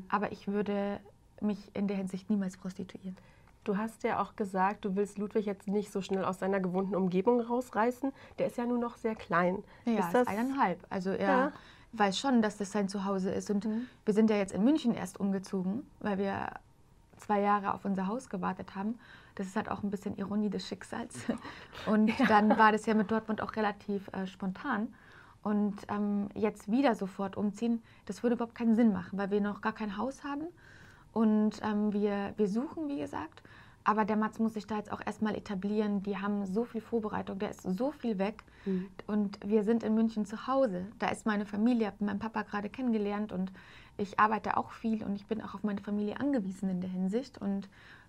Aber 0.09 0.33
ich 0.33 0.49
würde 0.49 1.01
mich 1.41 1.59
in 1.75 1.89
der 1.89 1.97
Hinsicht 1.97 2.31
niemals 2.31 2.57
prostituieren. 2.57 3.17
Du 3.65 3.77
hast 3.79 4.03
ja 4.05 4.21
auch 4.23 4.37
gesagt, 4.37 4.85
du 4.85 4.95
willst 4.95 5.17
Ludwig 5.19 5.47
jetzt 5.47 5.69
nicht 5.69 5.91
so 5.91 6.03
schnell 6.03 6.25
aus 6.25 6.39
seiner 6.39 6.61
gewohnten 6.61 6.95
Umgebung 6.95 7.41
rausreißen. 7.41 8.13
Der 8.39 8.47
ist 8.47 8.59
ja 8.59 8.67
nur 8.67 8.79
noch 8.79 8.97
sehr 8.99 9.15
klein. 9.15 9.63
Ja, 9.87 9.93
ist 10.01 10.07
ist 10.07 10.15
das 10.15 10.29
eineinhalb. 10.29 10.85
Also 10.91 11.11
er 11.11 11.29
Ja. 11.29 11.53
weiß 11.95 12.19
schon, 12.19 12.43
dass 12.43 12.59
das 12.59 12.73
sein 12.73 12.89
Zuhause 12.89 13.31
ist. 13.31 13.51
Und 13.51 13.67
wir 14.05 14.15
sind 14.15 14.29
ja 14.31 14.37
jetzt 14.37 14.53
in 14.53 14.65
München 14.65 14.95
erst 14.95 15.19
umgezogen, 15.19 15.83
weil 16.01 16.19
wir 16.19 16.51
zwei 17.17 17.41
Jahre 17.41 17.73
auf 17.73 17.85
unser 17.87 18.07
Haus 18.07 18.29
gewartet 18.29 18.75
haben. 18.75 18.99
Das 19.35 19.47
ist 19.47 19.57
halt 19.57 19.71
auch 19.71 19.83
ein 19.83 19.91
bisschen 19.91 20.17
Ironie 20.17 20.51
des 20.51 20.67
Schicksals. 20.67 21.25
Und 21.87 22.13
dann 22.29 22.57
war 22.57 22.73
das 22.73 22.87
ja 22.87 22.95
mit 22.95 23.11
Dortmund 23.11 23.41
auch 23.41 23.57
relativ 23.57 24.09
äh, 24.13 24.27
spontan. 24.27 24.95
Und 25.43 25.77
ähm, 25.89 26.29
jetzt 26.35 26.71
wieder 26.71 26.95
sofort 26.95 27.37
umziehen, 27.37 27.83
das 28.07 28.23
würde 28.23 28.37
überhaupt 28.37 28.55
keinen 28.55 28.75
Sinn 28.75 28.93
machen, 28.93 29.19
weil 29.19 29.31
wir 29.31 29.41
noch 29.41 29.61
gar 29.61 29.75
kein 29.75 29.97
Haus 29.99 30.25
haben. 30.25 30.47
Und 31.13 31.61
ähm, 31.63 31.93
wir, 31.93 32.33
wir 32.37 32.49
suchen, 32.49 32.89
wie 32.89 32.99
gesagt. 32.99 33.43
Aber 33.85 34.07
der 34.07 34.17
Mats 34.17 34.39
muss 34.39 34.55
sich 34.55 34.67
da 34.67 34.79
jetzt 34.79 34.91
auch 34.91 35.03
erstmal 35.05 35.35
etablieren. 35.35 36.03
Die 36.03 36.17
haben 36.17 36.47
so 36.47 36.65
viel 36.65 36.81
Vorbereitung, 36.81 37.39
der 37.39 37.51
ist 37.51 37.63
so 37.63 37.93
viel 37.93 38.19
weg. 38.19 38.43
Und 39.07 39.39
wir 39.45 39.63
sind 39.63 39.83
in 39.83 39.95
München 39.95 40.25
zu 40.25 40.47
Hause. 40.47 40.87
Da 40.99 41.09
ist 41.09 41.27
meine 41.27 41.45
Familie, 41.45 41.89
habe 41.89 42.03
meinen 42.03 42.19
Papa 42.19 42.43
gerade 42.43 42.71
kennengelernt 42.71 43.31
und 43.31 43.53
ich 43.99 44.19
arbeite 44.19 44.57
auch 44.57 44.71
viel 44.71 45.05
und 45.05 45.17
ich 45.17 45.27
bin 45.27 45.43
auch 45.43 45.55
auf 45.55 45.63
meine 45.63 45.83
Familie 45.83 46.19
angewiesen 46.19 46.71
in 46.71 46.81
der 46.81 46.89
Hinsicht. 46.89 47.37
Und 47.37 47.69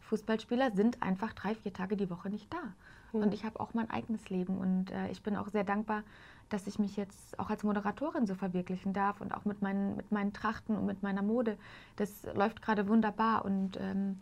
Fußballspieler 0.10 0.72
sind 0.72 1.02
einfach 1.02 1.34
drei, 1.34 1.56
vier 1.56 1.74
Tage 1.74 1.98
die 1.98 2.10
Woche 2.10 2.30
nicht 2.30 2.52
da. 2.54 2.74
Und 3.12 3.34
ich 3.34 3.46
habe 3.46 3.60
auch 3.60 3.74
mein 3.74 3.90
eigenes 3.90 4.30
Leben. 4.30 4.57
Und 4.57 4.92
äh, 4.92 5.10
ich 5.10 5.24
bin 5.24 5.36
auch 5.36 5.48
sehr 5.50 5.63
dankbar, 5.63 6.04
dass 6.50 6.68
ich 6.68 6.80
mich 6.80 6.98
jetzt 6.98 7.40
auch 7.40 7.50
als 7.50 7.63
Moderatorin 7.63 8.28
so 8.28 8.36
verwirklichen 8.36 8.94
darf 8.94 9.22
und 9.22 9.34
auch 9.34 9.46
mit 9.46 9.62
meinen, 9.62 9.96
mit 9.96 10.12
meinen 10.12 10.34
Trachten 10.34 10.75
und 10.75 10.86
mit 10.86 11.02
meiner 11.02 11.22
Mode. 11.22 11.57
Das 11.96 12.28
läuft 12.34 12.62
gerade 12.62 12.88
wunderbar. 12.88 13.46
Und 13.46 13.78
ähm, 13.80 14.19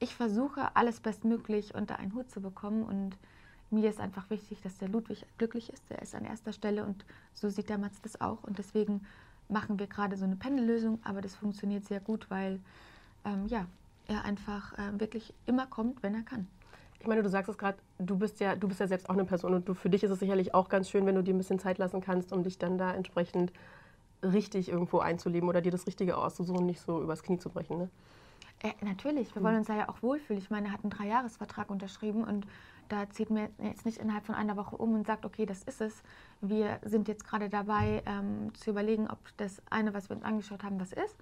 ich 0.00 0.14
versuche 0.14 0.74
alles 0.74 1.00
bestmöglich 1.00 1.74
unter 1.74 1.98
einen 1.98 2.14
Hut 2.14 2.30
zu 2.30 2.40
bekommen. 2.40 2.82
Und 2.82 3.16
mir 3.70 3.88
ist 3.88 4.00
einfach 4.00 4.28
wichtig, 4.28 4.60
dass 4.62 4.76
der 4.78 4.88
Ludwig 4.88 5.24
glücklich 5.38 5.72
ist. 5.72 5.88
Der 5.88 6.02
ist 6.02 6.14
an 6.14 6.24
erster 6.24 6.52
Stelle. 6.52 6.84
Und 6.84 7.04
so 7.34 7.48
sieht 7.48 7.68
der 7.68 7.78
Mats 7.78 8.02
das 8.02 8.20
auch. 8.20 8.42
Und 8.42 8.58
deswegen 8.58 9.06
machen 9.48 9.78
wir 9.78 9.86
gerade 9.86 10.16
so 10.16 10.24
eine 10.24 10.36
Pendellösung, 10.36 10.98
aber 11.04 11.20
das 11.20 11.34
funktioniert 11.34 11.84
sehr 11.84 12.00
gut, 12.00 12.30
weil 12.30 12.60
ähm, 13.24 13.46
ja, 13.46 13.66
er 14.10 14.24
einfach 14.24 14.72
äh, 14.74 14.98
wirklich 14.98 15.32
immer 15.46 15.66
kommt, 15.66 16.02
wenn 16.02 16.14
er 16.14 16.22
kann. 16.22 16.46
Ich 17.00 17.06
meine, 17.06 17.22
du 17.22 17.30
sagst 17.30 17.48
es 17.48 17.56
gerade, 17.56 17.78
du 17.98 18.18
bist 18.18 18.40
ja, 18.40 18.56
du 18.56 18.68
bist 18.68 18.80
ja 18.80 18.86
selbst 18.86 19.08
auch 19.08 19.14
eine 19.14 19.24
Person 19.24 19.54
und 19.54 19.68
du, 19.68 19.74
für 19.74 19.88
dich 19.88 20.04
ist 20.04 20.10
es 20.10 20.18
sicherlich 20.18 20.52
auch 20.52 20.68
ganz 20.68 20.90
schön, 20.90 21.06
wenn 21.06 21.14
du 21.14 21.22
dir 21.22 21.34
ein 21.34 21.38
bisschen 21.38 21.58
Zeit 21.58 21.78
lassen 21.78 22.02
kannst, 22.02 22.32
um 22.32 22.42
dich 22.42 22.58
dann 22.58 22.76
da 22.76 22.92
entsprechend 22.92 23.52
richtig 24.22 24.68
irgendwo 24.68 24.98
einzuleben 24.98 25.48
oder 25.48 25.62
dir 25.62 25.72
das 25.72 25.86
Richtige 25.86 26.18
auszusuchen 26.18 26.66
nicht 26.66 26.80
so 26.80 27.02
übers 27.02 27.22
Knie 27.22 27.38
zu 27.38 27.48
brechen. 27.48 27.78
Ne? 27.78 27.90
Äh, 28.62 28.72
natürlich, 28.84 29.34
wir 29.34 29.42
wollen 29.42 29.56
uns 29.56 29.68
da 29.68 29.76
ja 29.76 29.88
auch 29.88 30.02
wohlfühlen. 30.02 30.42
Ich 30.42 30.50
meine, 30.50 30.68
er 30.68 30.72
hat 30.74 30.84
einen 30.84 30.90
Dreijahresvertrag 30.90 31.70
unterschrieben 31.70 32.24
und 32.24 32.46
da 32.90 33.08
zieht 33.08 33.30
mir 33.30 33.48
jetzt 33.62 33.86
nicht 33.86 33.98
innerhalb 33.98 34.26
von 34.26 34.34
einer 34.34 34.56
Woche 34.56 34.76
um 34.76 34.94
und 34.94 35.06
sagt, 35.06 35.24
okay, 35.24 35.46
das 35.46 35.62
ist 35.62 35.80
es. 35.80 36.02
Wir 36.40 36.80
sind 36.84 37.08
jetzt 37.08 37.24
gerade 37.24 37.48
dabei 37.48 38.02
ähm, 38.04 38.52
zu 38.54 38.70
überlegen, 38.70 39.08
ob 39.08 39.18
das 39.36 39.62
eine, 39.70 39.94
was 39.94 40.10
wir 40.10 40.16
uns 40.16 40.24
angeschaut 40.24 40.64
haben, 40.64 40.80
was 40.80 40.92
ist. 40.92 41.16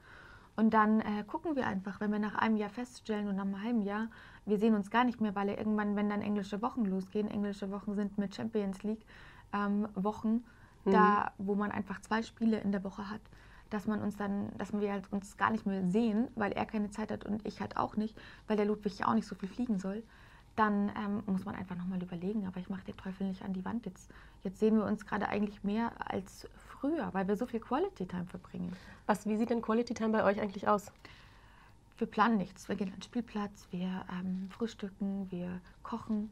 Und 0.58 0.74
dann 0.74 0.98
äh, 1.02 1.22
gucken 1.24 1.54
wir 1.54 1.68
einfach, 1.68 2.00
wenn 2.00 2.10
wir 2.10 2.18
nach 2.18 2.34
einem 2.34 2.56
Jahr 2.56 2.68
feststellen 2.68 3.28
und 3.28 3.36
nach 3.36 3.44
einem 3.44 3.62
halben 3.62 3.82
Jahr, 3.82 4.08
wir 4.44 4.58
sehen 4.58 4.74
uns 4.74 4.90
gar 4.90 5.04
nicht 5.04 5.20
mehr, 5.20 5.36
weil 5.36 5.50
er 5.50 5.56
irgendwann, 5.56 5.94
wenn 5.94 6.10
dann 6.10 6.20
englische 6.20 6.60
Wochen 6.62 6.84
losgehen, 6.84 7.30
englische 7.30 7.70
Wochen 7.70 7.94
sind 7.94 8.18
mit 8.18 8.34
Champions 8.34 8.82
League 8.82 9.06
ähm, 9.52 9.86
Wochen, 9.94 10.44
da, 10.84 11.30
wo 11.38 11.54
man 11.54 11.70
einfach 11.70 12.00
zwei 12.00 12.22
Spiele 12.22 12.58
in 12.58 12.72
der 12.72 12.82
Woche 12.82 13.08
hat, 13.08 13.20
dass 13.70 13.86
man 13.86 14.02
uns 14.02 14.16
dann, 14.16 14.50
dass 14.58 14.72
wir 14.72 14.90
halt 14.90 15.12
uns 15.12 15.36
gar 15.36 15.50
nicht 15.50 15.64
mehr 15.64 15.86
sehen, 15.86 16.26
weil 16.34 16.50
er 16.50 16.66
keine 16.66 16.90
Zeit 16.90 17.12
hat 17.12 17.24
und 17.24 17.46
ich 17.46 17.60
halt 17.60 17.76
auch 17.76 17.94
nicht, 17.94 18.18
weil 18.48 18.56
der 18.56 18.66
Ludwig 18.66 18.98
ja 18.98 19.06
auch 19.06 19.14
nicht 19.14 19.28
so 19.28 19.36
viel 19.36 19.48
fliegen 19.48 19.78
soll, 19.78 20.02
dann 20.58 20.90
ähm, 20.96 21.22
muss 21.26 21.44
man 21.44 21.54
einfach 21.54 21.76
nochmal 21.76 22.02
überlegen. 22.02 22.46
Aber 22.46 22.58
ich 22.58 22.68
mache 22.68 22.84
den 22.84 22.96
Teufel 22.96 23.26
nicht 23.26 23.42
an 23.42 23.52
die 23.52 23.64
Wand. 23.64 23.86
Jetzt, 23.86 24.10
jetzt 24.42 24.58
sehen 24.58 24.76
wir 24.76 24.84
uns 24.84 25.06
gerade 25.06 25.28
eigentlich 25.28 25.62
mehr 25.62 25.92
als 25.98 26.48
früher, 26.68 27.08
weil 27.12 27.28
wir 27.28 27.36
so 27.36 27.46
viel 27.46 27.60
Quality 27.60 28.06
Time 28.06 28.26
verbringen. 28.26 28.72
Was, 29.06 29.26
wie 29.26 29.36
sieht 29.36 29.50
denn 29.50 29.62
Quality 29.62 29.94
Time 29.94 30.10
bei 30.10 30.24
euch 30.24 30.40
eigentlich 30.40 30.68
aus? 30.68 30.92
Wir 31.96 32.06
planen 32.06 32.36
nichts. 32.36 32.68
Wir 32.68 32.76
gehen 32.76 32.88
an 32.88 32.94
den 32.94 33.02
Spielplatz, 33.02 33.66
wir 33.70 34.04
ähm, 34.12 34.48
frühstücken, 34.50 35.30
wir 35.30 35.60
kochen. 35.82 36.30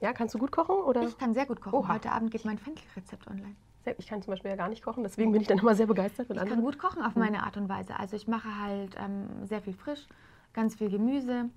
Ja, 0.00 0.12
kannst 0.12 0.34
du 0.34 0.38
gut 0.38 0.52
kochen 0.52 0.76
oder? 0.76 1.02
Ich 1.02 1.18
kann 1.18 1.34
sehr 1.34 1.46
gut 1.46 1.60
kochen. 1.60 1.74
Oha. 1.74 1.94
Heute 1.94 2.12
Abend 2.12 2.30
geht 2.30 2.44
mein 2.44 2.58
Fenchelrezept 2.58 3.26
online. 3.26 3.56
Ich 3.96 4.06
kann 4.06 4.20
zum 4.20 4.32
Beispiel 4.32 4.50
ja 4.50 4.56
gar 4.56 4.68
nicht 4.68 4.82
kochen, 4.82 5.02
deswegen 5.02 5.32
bin 5.32 5.40
ich 5.40 5.48
dann 5.48 5.58
immer 5.58 5.74
sehr 5.74 5.86
begeistert. 5.86 6.28
Ich 6.28 6.36
kann 6.36 6.60
gut 6.60 6.78
kochen 6.78 7.02
auf 7.02 7.16
meine 7.16 7.42
Art 7.42 7.56
und 7.56 7.70
Weise. 7.70 7.98
Also 7.98 8.16
ich 8.16 8.28
mache 8.28 8.54
halt 8.60 8.96
ähm, 8.98 9.46
sehr 9.46 9.62
viel 9.62 9.72
frisch, 9.72 10.06
ganz 10.52 10.74
viel 10.74 10.90
Gemüse. 10.90 11.48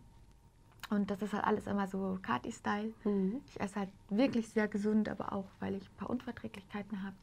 Und 0.91 1.10
das 1.10 1.21
ist 1.21 1.31
halt 1.33 1.45
alles 1.45 1.67
immer 1.67 1.88
so 1.88 2.19
Kati-Style. 2.21 2.93
Mhm. 3.05 3.41
Ich 3.48 3.60
esse 3.60 3.79
halt 3.79 3.89
wirklich 4.10 4.50
sehr 4.50 4.67
gesund, 4.67 5.07
aber 5.07 5.31
auch, 5.31 5.45
weil 5.62 5.75
ich 5.75 5.83
ein 5.83 5.98
paar 5.98 6.10
Unverträglichkeiten 6.10 7.01
habe. 7.01 7.15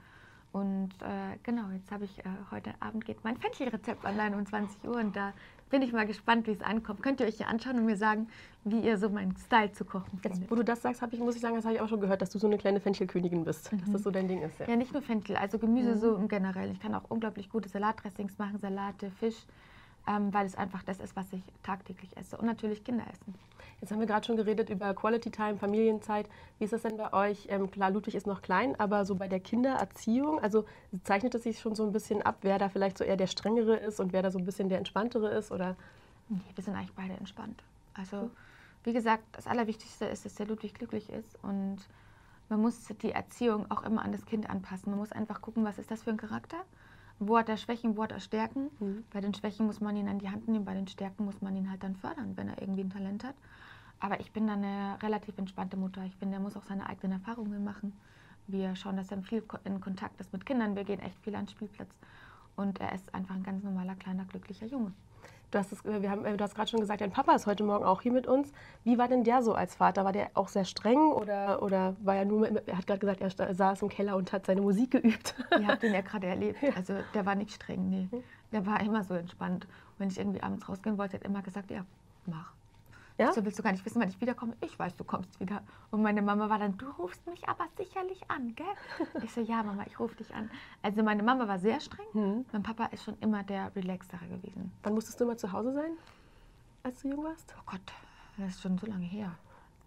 Und 0.53 0.91
äh, 1.03 1.37
genau, 1.43 1.69
jetzt 1.75 1.93
habe 1.93 2.07
ich, 2.07 2.19
äh, 2.21 2.23
heute 2.51 2.71
Abend 2.81 3.05
geht 3.05 3.23
mein 3.23 3.37
Fenchelrezept 3.37 4.07
online 4.07 4.35
um 4.35 4.47
20 4.47 4.83
Uhr 4.85 4.97
und 4.97 5.15
da 5.15 5.35
bin 5.69 5.83
ich 5.83 5.93
mal 5.93 6.07
gespannt, 6.07 6.47
wie 6.47 6.53
es 6.53 6.63
ankommt. 6.63 7.03
Könnt 7.03 7.21
ihr 7.21 7.27
euch 7.27 7.37
hier 7.37 7.49
anschauen 7.49 7.79
und 7.79 7.85
mir 7.85 7.99
sagen, 7.99 8.29
wie 8.65 8.81
ihr 8.81 8.97
so 8.97 9.11
meinen 9.11 9.37
Style 9.37 9.73
zu 9.73 9.85
kochen 9.85 10.19
findet. 10.19 10.41
Jetzt, 10.41 10.51
wo 10.51 10.55
du 10.55 10.65
das 10.65 10.81
sagst, 10.81 11.03
ich, 11.13 11.19
muss 11.19 11.37
ich 11.37 11.43
sagen, 11.43 11.55
das 11.55 11.67
habe 11.67 11.75
ich 11.75 11.81
auch 11.83 11.89
schon 11.89 12.01
gehört, 12.01 12.23
dass 12.23 12.31
du 12.31 12.39
so 12.39 12.47
eine 12.47 12.57
kleine 12.57 12.81
Fenchelkönigin 12.81 13.45
bist. 13.45 13.71
Dass 13.71 13.93
das 13.93 14.03
so 14.03 14.11
dein 14.11 14.27
Ding 14.27 14.41
ist. 14.41 14.59
Ja, 14.61 14.77
nicht 14.77 14.95
nur 14.95 15.03
Fenchel, 15.03 15.37
also 15.37 15.59
Gemüse 15.59 15.99
so 15.99 16.17
im 16.17 16.29
Generell. 16.29 16.71
Ich 16.71 16.81
kann 16.81 16.95
auch 16.95 17.05
unglaublich 17.11 17.51
gute 17.51 17.69
Salatdressings 17.69 18.39
machen, 18.39 18.59
Salate, 18.59 19.11
Fisch, 19.11 19.45
ähm, 20.09 20.33
weil 20.33 20.47
es 20.47 20.57
einfach 20.57 20.83
das 20.83 20.99
ist, 20.99 21.15
was 21.17 21.33
ich 21.33 21.43
tagtäglich 21.63 22.17
esse. 22.17 22.37
Und 22.39 22.47
natürlich 22.47 22.83
Kinder 22.83 23.05
essen. 23.13 23.35
Jetzt 23.81 23.93
haben 23.93 24.01
wir 24.01 24.07
gerade 24.07 24.27
schon 24.27 24.37
geredet 24.37 24.71
über 24.71 24.95
Quality 24.95 25.31
Time, 25.31 25.57
Familienzeit. 25.57 26.29
Wie 26.59 26.65
ist 26.65 26.73
das 26.73 26.83
denn 26.83 26.97
bei 26.97 27.13
euch? 27.13 27.47
Ähm, 27.51 27.71
klar, 27.71 27.91
Ludwig 27.91 28.15
ist 28.15 28.27
noch 28.27 28.43
klein, 28.43 28.75
aber 28.81 29.05
so 29.05 29.15
bei 29.15 29.29
der 29.29 29.39
Kindererziehung, 29.39 30.41
also 30.41 30.65
zeichnet 31.05 31.35
es 31.35 31.45
sich 31.45 31.61
schon 31.61 31.75
so 31.75 31.85
ein 31.85 31.93
bisschen 31.93 32.23
ab, 32.23 32.39
wer 32.41 32.59
da 32.59 32.69
vielleicht 32.71 32.99
so 32.99 33.05
eher 33.05 33.17
der 33.17 33.27
strengere 33.27 33.77
ist 33.77 34.01
und 34.01 34.13
wer 34.13 34.23
da 34.23 34.31
so 34.31 34.39
ein 34.39 34.47
bisschen 34.47 34.69
der 34.69 34.79
entspanntere 34.79 35.29
ist? 35.29 35.53
Oder? 35.53 35.77
Nee, 36.29 36.41
wir 36.55 36.65
sind 36.65 36.75
eigentlich 36.75 36.95
beide 36.95 37.15
entspannt. 37.15 37.63
Also, 37.95 38.31
wie 38.85 38.93
gesagt, 38.93 39.25
das 39.33 39.47
Allerwichtigste 39.47 40.07
ist, 40.07 40.25
dass 40.25 40.35
der 40.35 40.47
Ludwig 40.47 40.75
glücklich 40.75 41.11
ist 41.11 41.39
und 41.43 41.79
man 42.49 42.63
muss 42.63 42.87
die 43.03 43.13
Erziehung 43.13 43.71
auch 43.71 43.83
immer 43.83 44.03
an 44.03 44.13
das 44.13 44.25
Kind 44.25 44.49
anpassen. 44.49 44.91
Man 44.91 44.99
muss 44.99 45.13
einfach 45.13 45.43
gucken, 45.43 45.65
was 45.65 45.79
ist 45.79 45.91
das 45.91 46.03
für 46.03 46.11
ein 46.11 46.17
Charakter? 46.17 46.57
Wo 47.21 47.37
hat 47.37 47.49
er 47.49 47.57
Schwächen, 47.57 47.97
wo 47.97 48.05
hat 48.05 48.13
er 48.13 48.21
Stärken? 48.21 48.71
Mhm. 48.79 49.05
Bei 49.13 49.21
den 49.21 49.35
Schwächen 49.35 49.67
muss 49.67 49.81
man 49.81 49.97
ihn 49.97 50.09
an 50.09 50.19
die 50.19 50.31
Hand 50.31 50.47
nehmen, 50.47 50.65
bei 50.65 50.75
den 50.75 50.87
Stärken 50.87 51.25
muss 51.25 51.41
man 51.41 51.57
ihn 51.57 51.71
halt 51.71 51.83
dann 51.83 51.97
fördern, 51.97 52.37
wenn 52.37 52.49
er 52.49 52.61
irgendwie 52.61 52.83
ein 52.83 52.91
Talent 52.91 53.25
hat. 53.25 53.35
Aber 54.01 54.21
ich 54.21 54.31
bin 54.33 54.47
dann 54.47 54.63
eine 54.63 55.03
relativ 55.03 55.37
entspannte 55.39 55.77
Mutter. 55.77 56.05
Ich 56.05 56.15
finde, 56.17 56.37
er 56.37 56.41
muss 56.41 56.57
auch 56.57 56.63
seine 56.63 56.89
eigenen 56.89 57.19
Erfahrungen 57.19 57.65
machen. 57.65 57.93
Wir 58.47 58.77
schauen, 58.77 58.97
dass 58.97 59.11
er 59.11 59.21
viel 59.23 59.43
in 59.65 59.81
Kontakt 59.81 60.21
ist 60.21 60.33
mit 60.33 60.47
Kindern. 60.47 60.77
Wir 60.77 60.85
gehen 60.85 61.01
echt 61.01 61.19
viel 61.23 61.35
an 61.35 61.47
den 61.47 61.51
Spielplatz. 61.51 61.91
Und 62.55 62.81
er 62.81 62.93
ist 62.93 63.13
einfach 63.15 63.35
ein 63.35 63.43
ganz 63.43 63.65
normaler, 63.65 63.97
kleiner, 63.97 64.25
glücklicher 64.25 64.67
Junge. 64.67 64.93
Du 65.51 65.59
hast, 65.59 65.73
es, 65.73 65.83
wir 65.85 66.11
haben, 66.11 66.25
du 66.25 66.45
hast 66.45 66.55
gerade 66.55 66.69
schon 66.69 66.81
gesagt, 66.81 67.01
dein 67.01 67.11
Papa 67.11 67.35
ist 67.35 67.47
heute 67.47 67.65
Morgen 67.65 67.85
auch 67.85 68.03
hier 68.03 68.13
mit 68.13 68.27
uns. 68.27 68.53
Wie 68.85 68.99
war 68.99 69.09
denn 69.09 69.25
der 69.25 69.43
so 69.43 69.55
als 69.55 69.75
Vater? 69.75 70.05
War 70.05 70.13
der 70.13 70.31
auch 70.35 70.49
sehr 70.49 70.67
streng 70.67 71.11
oder, 71.11 71.63
oder 71.63 71.97
war 72.01 72.17
er 72.17 72.27
nur, 72.27 72.47
er 72.67 72.77
hat 72.77 72.87
gerade 72.87 72.99
gesagt, 72.99 73.41
er 73.41 73.55
saß 73.55 73.81
im 73.81 73.89
Keller 73.89 74.17
und 74.17 74.31
hat 74.33 74.45
seine 74.45 74.61
Musik 74.61 74.91
geübt? 74.91 75.35
Ihr 75.59 75.67
habt 75.67 75.83
ihn 75.83 75.95
ja 75.95 76.01
gerade 76.03 76.27
erlebt. 76.27 76.59
Also 76.77 76.95
der 77.15 77.25
war 77.25 77.35
nicht 77.35 77.53
streng, 77.53 77.89
nee. 77.89 78.09
Der 78.53 78.67
war 78.67 78.81
immer 78.81 79.05
so 79.05 79.15
entspannt. 79.15 79.65
Und 79.65 80.01
wenn 80.01 80.09
ich 80.09 80.19
irgendwie 80.19 80.43
abends 80.43 80.69
rausgehen 80.69 80.99
wollte, 80.99 81.15
hat 81.15 81.23
er 81.23 81.31
immer 81.31 81.43
gesagt, 81.43 81.71
ja, 81.71 81.85
mach. 82.27 82.58
Ja? 83.19 83.33
So 83.33 83.45
willst 83.45 83.59
du 83.59 83.63
gar 83.65 83.73
nicht 83.73 83.85
wissen, 83.85 84.01
wann 84.01 84.09
ich 84.09 84.21
wiederkomme. 84.21 84.57
Ich 84.61 84.79
weiß, 84.79 84.95
du 84.97 85.03
kommst 85.05 85.41
wieder. 85.41 85.63
Und 85.91 86.03
meine 86.03 86.23
Mama 86.23 86.49
war 86.49 86.59
dann, 86.61 86.79
du 86.79 86.89
rufst 86.93 87.27
mich 87.27 87.49
aber 87.49 87.65
sicherlich 87.77 88.31
an, 88.31 88.55
gell? 88.55 88.67
Ich 89.25 89.33
so, 89.33 89.41
ja, 89.41 89.63
Mama, 89.65 89.83
ich 89.87 89.99
rufe 89.99 90.15
dich 90.15 90.33
an. 90.35 90.49
Also 90.83 91.03
meine 91.03 91.25
Mama 91.25 91.49
war 91.49 91.59
sehr 91.59 91.81
streng. 91.81 92.07
Mhm. 92.13 92.47
Mein 92.53 92.63
Papa 92.63 92.87
ist 92.87 93.03
schon 93.05 93.19
immer 93.21 93.43
der 93.43 93.75
Relaxtere 93.75 94.25
gewesen. 94.29 94.71
Wann 94.85 94.95
musstest 94.95 95.19
du 95.21 95.25
immer 95.25 95.37
zu 95.37 95.51
Hause 95.51 95.73
sein, 95.73 95.91
als 96.85 97.03
du 97.03 97.09
jung 97.09 97.25
warst? 97.25 97.53
Oh 97.59 97.63
Gott, 97.67 97.81
das 98.37 98.51
ist 98.51 98.63
schon 98.63 98.79
so 98.79 98.87
lange 98.87 99.05
her. 99.05 99.33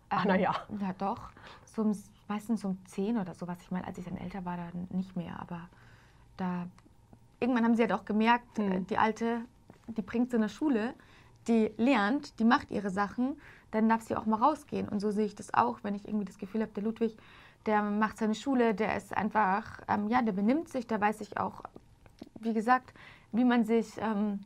Ach, 0.10 0.26
na 0.26 0.36
ja. 0.36 0.54
Ja, 0.82 0.92
doch. 0.98 1.30
So 1.64 1.84
um, 1.84 1.98
meistens 2.28 2.66
um 2.66 2.78
10 2.86 3.18
oder 3.18 3.34
so, 3.34 3.48
was 3.48 3.62
ich 3.62 3.72
meine, 3.72 3.88
als 3.88 3.98
ich 3.98 4.04
dann 4.04 4.18
älter 4.18 4.44
war, 4.44 4.58
dann 4.58 4.90
nicht 4.90 5.16
mehr. 5.16 5.40
Aber 5.40 5.70
da, 6.36 6.68
irgendwann 7.40 7.64
haben 7.64 7.76
sie 7.76 7.84
halt 7.84 7.94
auch 7.94 8.04
gemerkt, 8.04 8.58
Hm. 8.58 8.72
äh, 8.74 8.80
die 8.82 8.98
Alte, 8.98 9.46
die 9.88 10.02
bringt 10.02 10.32
sie 10.32 10.36
in 10.36 10.42
der 10.42 10.50
Schule, 10.50 10.94
die 11.48 11.72
lernt, 11.78 12.40
die 12.40 12.44
macht 12.44 12.72
ihre 12.72 12.90
Sachen, 12.90 13.40
dann 13.72 13.90
darf 13.90 14.02
sie 14.02 14.16
auch 14.16 14.26
mal 14.26 14.38
rausgehen. 14.38 14.88
Und 14.88 15.00
so 15.00 15.12
sehe 15.12 15.26
ich 15.26 15.36
das 15.36 15.54
auch, 15.54 15.80
wenn 15.84 15.96
ich 15.96 16.08
irgendwie 16.08 16.26
das 16.26 16.38
Gefühl 16.38 16.62
habe, 16.62 16.72
der 16.74 16.84
Ludwig, 16.84 17.18
der 17.66 17.82
macht 17.82 18.18
seine 18.18 18.36
Schule, 18.36 18.74
der 18.74 18.96
ist 18.96 19.16
einfach, 19.16 19.82
ähm, 19.88 20.08
ja, 20.08 20.22
der 20.22 20.34
benimmt 20.34 20.70
sich, 20.70 20.88
der 20.88 21.00
weiß 21.00 21.20
sich 21.20 21.38
auch, 21.38 21.64
wie 22.40 22.54
gesagt, 22.54 22.94
wie 23.32 23.46
man 23.46 23.66
sich 23.66 23.94
ähm, 23.98 24.40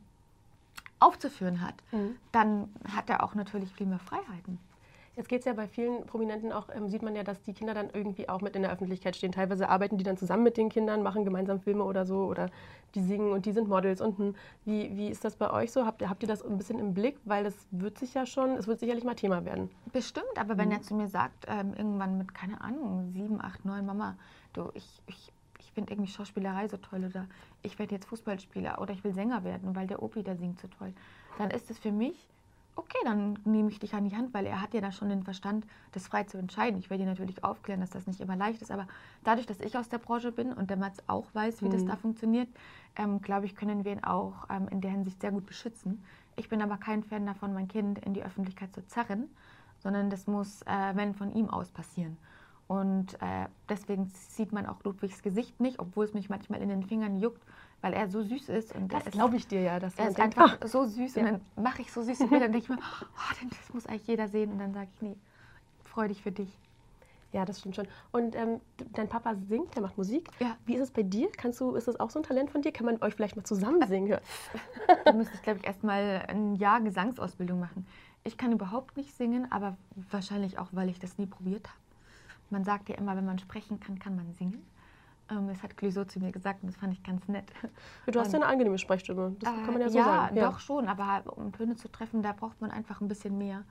aufzuführen 1.00 1.60
hat. 1.60 1.74
Mhm. 1.92 2.16
Dann 2.32 2.68
hat 2.94 3.10
er 3.10 3.22
auch 3.22 3.34
natürlich 3.34 3.72
viel 3.72 3.86
mehr 3.86 3.98
Freiheiten. 3.98 4.58
Jetzt 5.16 5.30
geht 5.30 5.40
es 5.40 5.46
ja 5.46 5.54
bei 5.54 5.66
vielen 5.66 6.04
Prominenten 6.04 6.52
auch, 6.52 6.68
ähm, 6.74 6.88
sieht 6.88 7.02
man 7.02 7.16
ja, 7.16 7.24
dass 7.24 7.42
die 7.42 7.54
Kinder 7.54 7.72
dann 7.72 7.88
irgendwie 7.90 8.28
auch 8.28 8.42
mit 8.42 8.54
in 8.54 8.60
der 8.60 8.70
Öffentlichkeit 8.70 9.16
stehen. 9.16 9.32
Teilweise 9.32 9.70
arbeiten 9.70 9.96
die 9.96 10.04
dann 10.04 10.18
zusammen 10.18 10.42
mit 10.42 10.58
den 10.58 10.68
Kindern, 10.68 11.02
machen 11.02 11.24
gemeinsam 11.24 11.58
Filme 11.58 11.84
oder 11.84 12.04
so 12.04 12.26
oder 12.26 12.50
die 12.94 13.00
singen 13.00 13.32
und 13.32 13.46
die 13.46 13.52
sind 13.52 13.66
Models. 13.66 14.02
Und 14.02 14.18
hm, 14.18 14.34
wie, 14.66 14.94
wie 14.94 15.08
ist 15.08 15.24
das 15.24 15.36
bei 15.36 15.50
euch 15.50 15.72
so? 15.72 15.86
Habt 15.86 16.02
ihr, 16.02 16.10
habt 16.10 16.22
ihr 16.22 16.28
das 16.28 16.44
ein 16.44 16.58
bisschen 16.58 16.78
im 16.78 16.92
Blick? 16.92 17.18
Weil 17.24 17.44
das 17.44 17.54
wird 17.70 17.98
sich 17.98 18.12
ja 18.12 18.26
schon, 18.26 18.50
es 18.58 18.66
wird 18.66 18.78
sicherlich 18.78 19.04
mal 19.04 19.14
Thema 19.14 19.46
werden. 19.46 19.70
Bestimmt, 19.90 20.36
aber 20.36 20.58
wenn 20.58 20.70
er 20.70 20.82
zu 20.82 20.94
mir 20.94 21.08
sagt, 21.08 21.46
ähm, 21.48 21.72
irgendwann 21.74 22.18
mit, 22.18 22.34
keine 22.34 22.60
Ahnung, 22.60 23.10
sieben, 23.14 23.40
acht, 23.40 23.64
neun, 23.64 23.86
Mama, 23.86 24.18
du, 24.52 24.70
ich, 24.74 25.02
ich, 25.06 25.32
ich 25.58 25.72
finde 25.72 25.94
irgendwie 25.94 26.10
Schauspielerei 26.10 26.68
so 26.68 26.76
toll 26.76 27.06
oder 27.06 27.26
ich 27.62 27.78
werde 27.78 27.94
jetzt 27.94 28.04
Fußballspieler 28.04 28.82
oder 28.82 28.92
ich 28.92 29.02
will 29.02 29.14
Sänger 29.14 29.44
werden, 29.44 29.74
weil 29.74 29.86
der 29.86 30.02
Opi, 30.02 30.22
der 30.22 30.36
singt 30.36 30.60
so 30.60 30.68
toll, 30.68 30.92
dann 31.38 31.50
ist 31.50 31.70
es 31.70 31.78
für 31.78 31.92
mich, 31.92 32.28
okay, 32.76 32.98
dann 33.04 33.38
nehme 33.44 33.70
ich 33.70 33.78
dich 33.78 33.94
an 33.94 34.04
die 34.08 34.16
Hand, 34.16 34.32
weil 34.34 34.46
er 34.46 34.60
hat 34.60 34.74
ja 34.74 34.80
da 34.80 34.92
schon 34.92 35.08
den 35.08 35.24
Verstand, 35.24 35.66
das 35.92 36.06
frei 36.06 36.24
zu 36.24 36.38
entscheiden. 36.38 36.78
Ich 36.78 36.90
werde 36.90 37.04
dir 37.04 37.10
natürlich 37.10 37.42
aufklären, 37.42 37.80
dass 37.80 37.90
das 37.90 38.06
nicht 38.06 38.20
immer 38.20 38.36
leicht 38.36 38.62
ist, 38.62 38.70
aber 38.70 38.86
dadurch, 39.24 39.46
dass 39.46 39.60
ich 39.60 39.76
aus 39.76 39.88
der 39.88 39.98
Branche 39.98 40.30
bin 40.32 40.52
und 40.52 40.70
der 40.70 40.76
Mats 40.76 41.02
auch 41.06 41.26
weiß, 41.34 41.62
wie 41.62 41.68
das 41.68 41.84
Mhm. 41.84 41.86
da 41.86 41.96
funktioniert, 41.96 42.48
ähm, 42.96 43.20
glaube 43.20 43.46
ich, 43.46 43.56
können 43.56 43.84
wir 43.84 43.92
ihn 43.92 44.04
auch 44.04 44.48
ähm, 44.50 44.68
in 44.68 44.80
der 44.80 44.90
Hinsicht 44.90 45.20
sehr 45.20 45.32
gut 45.32 45.46
beschützen. 45.46 46.02
Ich 46.36 46.48
bin 46.48 46.62
aber 46.62 46.76
kein 46.76 47.02
Fan 47.02 47.26
davon, 47.26 47.54
mein 47.54 47.68
Kind 47.68 47.98
in 48.00 48.12
die 48.14 48.22
Öffentlichkeit 48.22 48.74
zu 48.74 48.86
zerren, 48.86 49.28
sondern 49.78 50.10
das 50.10 50.26
muss, 50.26 50.62
äh, 50.62 50.94
wenn 50.94 51.14
von 51.14 51.32
ihm 51.34 51.48
aus 51.50 51.70
passieren. 51.70 52.18
Und 52.68 53.14
äh, 53.22 53.46
deswegen 53.68 54.06
sieht 54.06 54.52
man 54.52 54.66
auch 54.66 54.82
Ludwigs 54.82 55.22
Gesicht 55.22 55.60
nicht, 55.60 55.78
obwohl 55.78 56.04
es 56.04 56.14
mich 56.14 56.28
manchmal 56.28 56.60
in 56.60 56.68
den 56.68 56.82
Fingern 56.82 57.20
juckt, 57.20 57.40
weil 57.80 57.92
er 57.92 58.08
so 58.08 58.22
süß 58.22 58.48
ist. 58.48 58.74
Und 58.74 58.92
Das 58.92 59.04
glaube 59.04 59.36
ich 59.36 59.46
dir 59.46 59.60
ja. 59.62 59.78
Dass 59.78 59.94
er 59.96 60.08
ist 60.08 60.18
denkt, 60.18 60.36
einfach 60.36 60.58
"Ah, 60.60 60.66
so 60.66 60.84
süß 60.84 61.14
Ja. 61.14 61.22
und 61.22 61.28
dann 61.54 61.64
mache 61.64 61.82
ich 61.82 61.92
so 61.92 62.02
süße 62.02 62.26
Bilder 62.28 62.46
und 62.46 62.52
denke 62.52 62.64
ich 62.64 62.68
mir, 62.68 62.78
oh, 62.78 63.46
das 63.60 63.72
muss 63.74 63.86
eigentlich 63.86 64.06
jeder 64.08 64.26
sehen. 64.28 64.50
Und 64.52 64.58
dann 64.58 64.74
sage 64.74 64.88
ich, 64.94 65.02
nee, 65.02 65.16
freu 65.84 66.08
dich 66.08 66.22
für 66.22 66.32
dich. 66.32 66.48
Ja, 67.32 67.44
das 67.44 67.60
stimmt 67.60 67.76
schon. 67.76 67.86
Und 68.12 68.34
ähm, 68.34 68.60
dein 68.94 69.08
Papa 69.08 69.34
singt, 69.48 69.74
der 69.74 69.82
macht 69.82 69.96
Musik. 69.98 70.28
Ja. 70.40 70.56
Wie 70.64 70.74
ist 70.74 70.80
es 70.82 70.90
bei 70.90 71.02
dir? 71.02 71.28
Kannst 71.36 71.60
du, 71.60 71.74
ist 71.76 71.86
das 71.86 72.00
auch 72.00 72.10
so 72.10 72.18
ein 72.18 72.22
Talent 72.22 72.50
von 72.50 72.62
dir? 72.62 72.72
Kann 72.72 72.86
man 72.86 73.00
euch 73.02 73.14
vielleicht 73.14 73.36
mal 73.36 73.44
zusammen 73.44 73.80
singen? 73.88 74.18
Da 75.04 75.12
müsste 75.12 75.34
ich, 75.34 75.42
glaube 75.42 75.58
ich, 75.60 75.66
erstmal 75.66 76.24
ein 76.28 76.56
Jahr 76.56 76.80
Gesangsausbildung 76.80 77.60
machen. 77.60 77.86
Ich 78.24 78.38
kann 78.38 78.50
überhaupt 78.52 78.96
nicht 78.96 79.14
singen, 79.14 79.50
aber 79.52 79.76
wahrscheinlich 80.10 80.58
auch, 80.58 80.68
weil 80.72 80.88
ich 80.88 80.98
das 80.98 81.18
nie 81.18 81.26
probiert 81.26 81.66
habe. 81.68 81.76
Man 82.50 82.64
sagt 82.64 82.88
ja 82.88 82.96
immer, 82.96 83.16
wenn 83.16 83.24
man 83.26 83.38
sprechen 83.38 83.80
kann, 83.80 83.98
kann 83.98 84.16
man 84.16 84.32
singen. 84.34 84.64
Ähm, 85.30 85.48
das 85.48 85.62
hat 85.62 85.76
Clouseau 85.76 86.04
zu 86.04 86.20
mir 86.20 86.32
gesagt 86.32 86.62
und 86.62 86.68
das 86.68 86.76
fand 86.76 86.92
ich 86.92 87.02
ganz 87.02 87.26
nett. 87.28 87.50
Du 88.06 88.20
hast 88.20 88.32
ja 88.32 88.38
eine 88.38 88.46
angenehme 88.46 88.78
Sprechstimme. 88.78 89.34
Das 89.40 89.50
kann 89.50 89.72
man 89.72 89.80
ja 89.80 89.88
so 89.88 89.98
ja, 89.98 90.04
sagen. 90.04 90.36
doch 90.36 90.60
schon, 90.60 90.86
aber 90.88 91.24
um 91.36 91.52
Töne 91.52 91.76
zu 91.76 91.90
treffen, 91.90 92.22
da 92.22 92.32
braucht 92.32 92.60
man 92.60 92.70
einfach 92.70 93.00
ein 93.00 93.08
bisschen 93.08 93.36
mehr. 93.36 93.64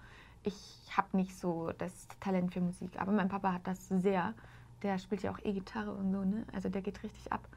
Ich 0.44 0.90
habe 0.96 1.16
nicht 1.18 1.36
so 1.38 1.72
das 1.78 2.08
Talent 2.20 2.54
für 2.54 2.62
Musik, 2.62 3.00
aber 3.00 3.12
mein 3.12 3.30
Papa 3.30 3.54
hat 3.54 3.66
das 3.66 3.88
sehr. 3.88 4.34
Der 4.84 5.00
spielt 5.00 5.24
ja 5.24 5.32
auch 5.32 5.40
E-Gitarre 5.44 5.92
und 5.94 6.12
so, 6.12 6.24
ne? 6.24 6.46
Also 6.54 6.70
der 6.70 6.82
geht 6.82 7.02
richtig 7.02 7.32
ab. 7.32 7.48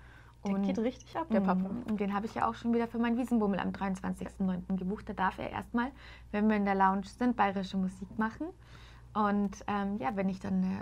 Der 0.46 0.54
Und- 0.54 0.62
geht 0.62 0.78
richtig 0.78 1.16
ab, 1.16 1.26
der 1.30 1.40
Papa. 1.40 1.68
Und 1.86 1.98
den 1.98 2.14
habe 2.14 2.26
ich 2.26 2.34
ja 2.36 2.48
auch 2.48 2.54
schon 2.54 2.72
wieder 2.72 2.86
für 2.86 2.98
meinen 2.98 3.18
Wiesenbummel 3.18 3.58
am 3.58 3.70
23.09. 3.70 4.76
gebucht. 4.76 5.08
Da 5.08 5.12
darf 5.12 5.38
er 5.38 5.50
erstmal, 5.50 5.90
wenn 6.30 6.48
wir 6.48 6.56
in 6.56 6.64
der 6.64 6.76
Lounge 6.76 7.06
sind, 7.06 7.36
bayerische 7.36 7.76
Musik 7.76 8.18
machen. 8.18 8.46
Und 9.18 9.64
ähm, 9.66 9.98
ja, 9.98 10.14
wenn 10.14 10.28
ich 10.28 10.38
dann 10.38 10.62
eine 10.62 10.80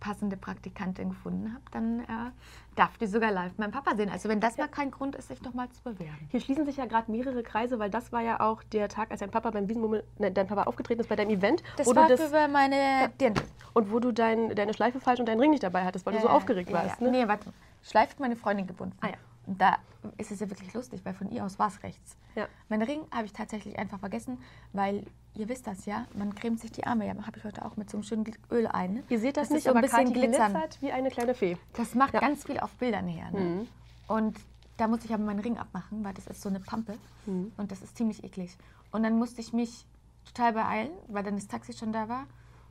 passende 0.00 0.36
Praktikantin 0.36 1.10
gefunden 1.10 1.54
habe, 1.54 1.62
dann 1.70 2.00
äh, 2.00 2.30
darf 2.74 2.98
die 2.98 3.06
sogar 3.06 3.30
live 3.30 3.56
meinen 3.58 3.70
Papa 3.70 3.94
sehen. 3.94 4.10
Also 4.10 4.28
wenn 4.28 4.40
das 4.40 4.58
mal 4.58 4.68
kein 4.68 4.90
Grund 4.90 5.14
ist, 5.14 5.28
sich 5.28 5.40
nochmal 5.40 5.70
zu 5.70 5.82
bewerben. 5.82 6.28
Hier 6.30 6.40
schließen 6.40 6.66
sich 6.66 6.76
ja 6.76 6.84
gerade 6.84 7.10
mehrere 7.10 7.42
Kreise, 7.44 7.78
weil 7.78 7.90
das 7.90 8.12
war 8.12 8.20
ja 8.20 8.40
auch 8.40 8.62
der 8.64 8.88
Tag, 8.88 9.12
als 9.12 9.20
dein 9.20 9.30
Papa 9.30 9.50
beim 9.52 9.68
Wiesenmummel, 9.68 10.04
ne, 10.18 10.32
dein 10.32 10.48
Papa 10.48 10.64
aufgetreten 10.64 11.00
ist 11.00 11.08
bei 11.08 11.16
deinem 11.16 11.30
Event. 11.30 11.62
Das 11.76 11.86
war 11.94 12.08
das, 12.08 12.20
für 12.20 12.48
meine 12.48 13.08
Dirndl. 13.20 13.42
und 13.72 13.92
wo 13.92 14.00
du 14.00 14.10
dein, 14.10 14.54
deine 14.54 14.74
Schleife 14.74 14.98
falsch 14.98 15.20
und 15.20 15.26
deinen 15.26 15.40
Ring 15.40 15.52
nicht 15.52 15.62
dabei 15.62 15.84
hattest, 15.84 16.04
weil 16.04 16.14
du 16.14 16.20
so 16.20 16.26
Ja, 16.26 16.32
aufgeregt 16.34 16.70
ja, 16.70 16.76
warst. 16.76 17.00
Ja. 17.00 17.06
Ne? 17.06 17.12
Nee, 17.12 17.28
warte. 17.28 17.52
Schleife 17.82 18.16
meine 18.18 18.36
Freundin 18.36 18.66
gebunden. 18.66 18.96
Ah, 19.00 19.06
ja. 19.06 19.14
Da 19.46 19.78
ist 20.18 20.30
es 20.30 20.40
ja 20.40 20.48
wirklich 20.50 20.72
lustig, 20.74 21.00
weil 21.04 21.14
von 21.14 21.30
ihr 21.30 21.44
aus 21.44 21.58
war 21.58 21.68
es 21.68 21.82
rechts. 21.82 22.16
Ja. 22.34 22.46
Mein 22.68 22.82
Ring 22.82 23.00
habe 23.10 23.26
ich 23.26 23.32
tatsächlich 23.32 23.78
einfach 23.78 23.98
vergessen, 23.98 24.38
weil 24.72 25.04
ihr 25.34 25.48
wisst 25.48 25.66
das 25.66 25.86
ja, 25.86 26.06
man 26.14 26.34
cremt 26.34 26.60
sich 26.60 26.72
die 26.72 26.86
Arme. 26.86 27.06
Ja, 27.06 27.14
habe 27.26 27.38
ich 27.38 27.44
heute 27.44 27.64
auch 27.64 27.76
mit 27.76 27.90
so 27.90 27.96
einem 27.96 28.04
schönen 28.04 28.24
Öl 28.50 28.66
ein. 28.66 28.94
ne? 28.94 29.02
Ihr 29.08 29.18
seht 29.18 29.36
das, 29.36 29.48
Das 29.48 29.54
nicht, 29.56 29.64
so 29.64 29.72
ein 29.74 29.80
bisschen 29.82 30.12
glitzern. 30.12 30.52
glitzert 30.52 30.80
wie 30.82 30.92
eine 30.92 31.10
kleine 31.10 31.34
Fee. 31.34 31.56
Das 31.74 31.94
macht 31.94 32.14
Ja. 32.14 32.20
ganz 32.20 32.44
viel 32.44 32.58
auf 32.60 32.70
Bildern 32.76 33.06
her. 33.08 33.30
Ne? 33.32 33.40
Mhm. 33.40 33.68
Und 34.08 34.36
da 34.76 34.88
musste 34.88 35.06
ich 35.06 35.14
aber 35.14 35.22
meinen 35.24 35.40
Ring 35.40 35.58
abmachen, 35.58 36.04
weil 36.04 36.14
das 36.14 36.26
ist 36.26 36.42
so 36.42 36.48
eine 36.48 36.60
Pampe 36.60 36.96
Mhm. 37.26 37.52
und 37.56 37.70
das 37.70 37.80
ist 37.82 37.96
ziemlich 37.96 38.24
eklig. 38.24 38.56
Und 38.92 39.02
dann 39.02 39.18
musste 39.18 39.40
ich 39.40 39.52
mich 39.52 39.86
total 40.26 40.52
beeilen, 40.54 40.90
weil 41.08 41.22
dann 41.22 41.36
das 41.36 41.46
Taxi 41.48 41.72
schon 41.72 41.92
da 41.92 42.08
war. 42.08 42.26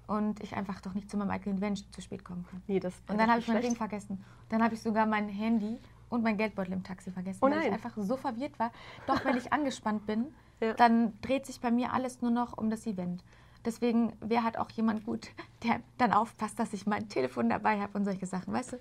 und 0.06 0.44
ich 0.44 0.53
einfach 0.53 0.82
doch 0.82 0.94
nicht 0.94 1.10
zu 1.10 1.15
meinem 1.15 1.30
eigenen 1.32 1.60
Event 1.60 1.92
zu 1.96 2.01
spät 2.01 2.25
kommen 2.25 2.46
kann. 2.51 2.62
Nee, 2.68 2.82
das 2.82 2.94
Und 3.08 3.18
dann 3.18 3.30
habe 3.30 3.39
ich 3.39 3.48
meinen 3.48 3.63
Ring 3.63 3.75
vergessen. 3.77 4.22
Dann 4.50 4.62
habe 4.62 4.74
ich 4.75 4.82
sogar 4.82 5.06
mein 5.06 5.30
Handy 5.30 5.80
und 6.13 6.24
mein 6.24 6.38
Geldbeutel 6.38 6.74
im 6.74 6.84
Taxi 6.84 7.12
vergessen, 7.12 7.39
Oh 7.41 7.50
weil 7.50 7.60
ich 7.65 7.72
einfach 7.72 7.93
so 7.98 8.15
verwirrt 8.15 8.58
war. 8.60 8.72
Doch 9.08 9.25
wenn 9.25 9.36
ich 9.38 9.51
angespannt 9.53 10.05
bin, 10.05 10.27
Ja. 10.62 10.74
dann 10.75 11.13
dreht 11.22 11.46
sich 11.46 11.60
bei 11.60 11.72
mir 11.72 11.91
alles 11.93 12.22
nur 12.22 12.32
noch 12.32 12.58
um 12.58 12.70
das 12.70 12.86
Event. 12.88 13.24
Deswegen 13.65 14.13
wäre 14.20 14.43
halt 14.43 14.58
auch 14.58 14.70
jemand 14.72 15.05
gut, 15.05 15.29
der 15.63 15.82
dann 15.98 16.13
aufpasst, 16.13 16.60
dass 16.60 16.74
ich 16.74 16.86
mein 16.86 17.10
Telefon 17.10 17.50
dabei 17.50 17.79
habe 17.82 17.98
und 17.98 18.05
solche 18.05 18.25
Sachen, 18.25 18.53
weißt 18.53 18.74
du? 18.74 18.77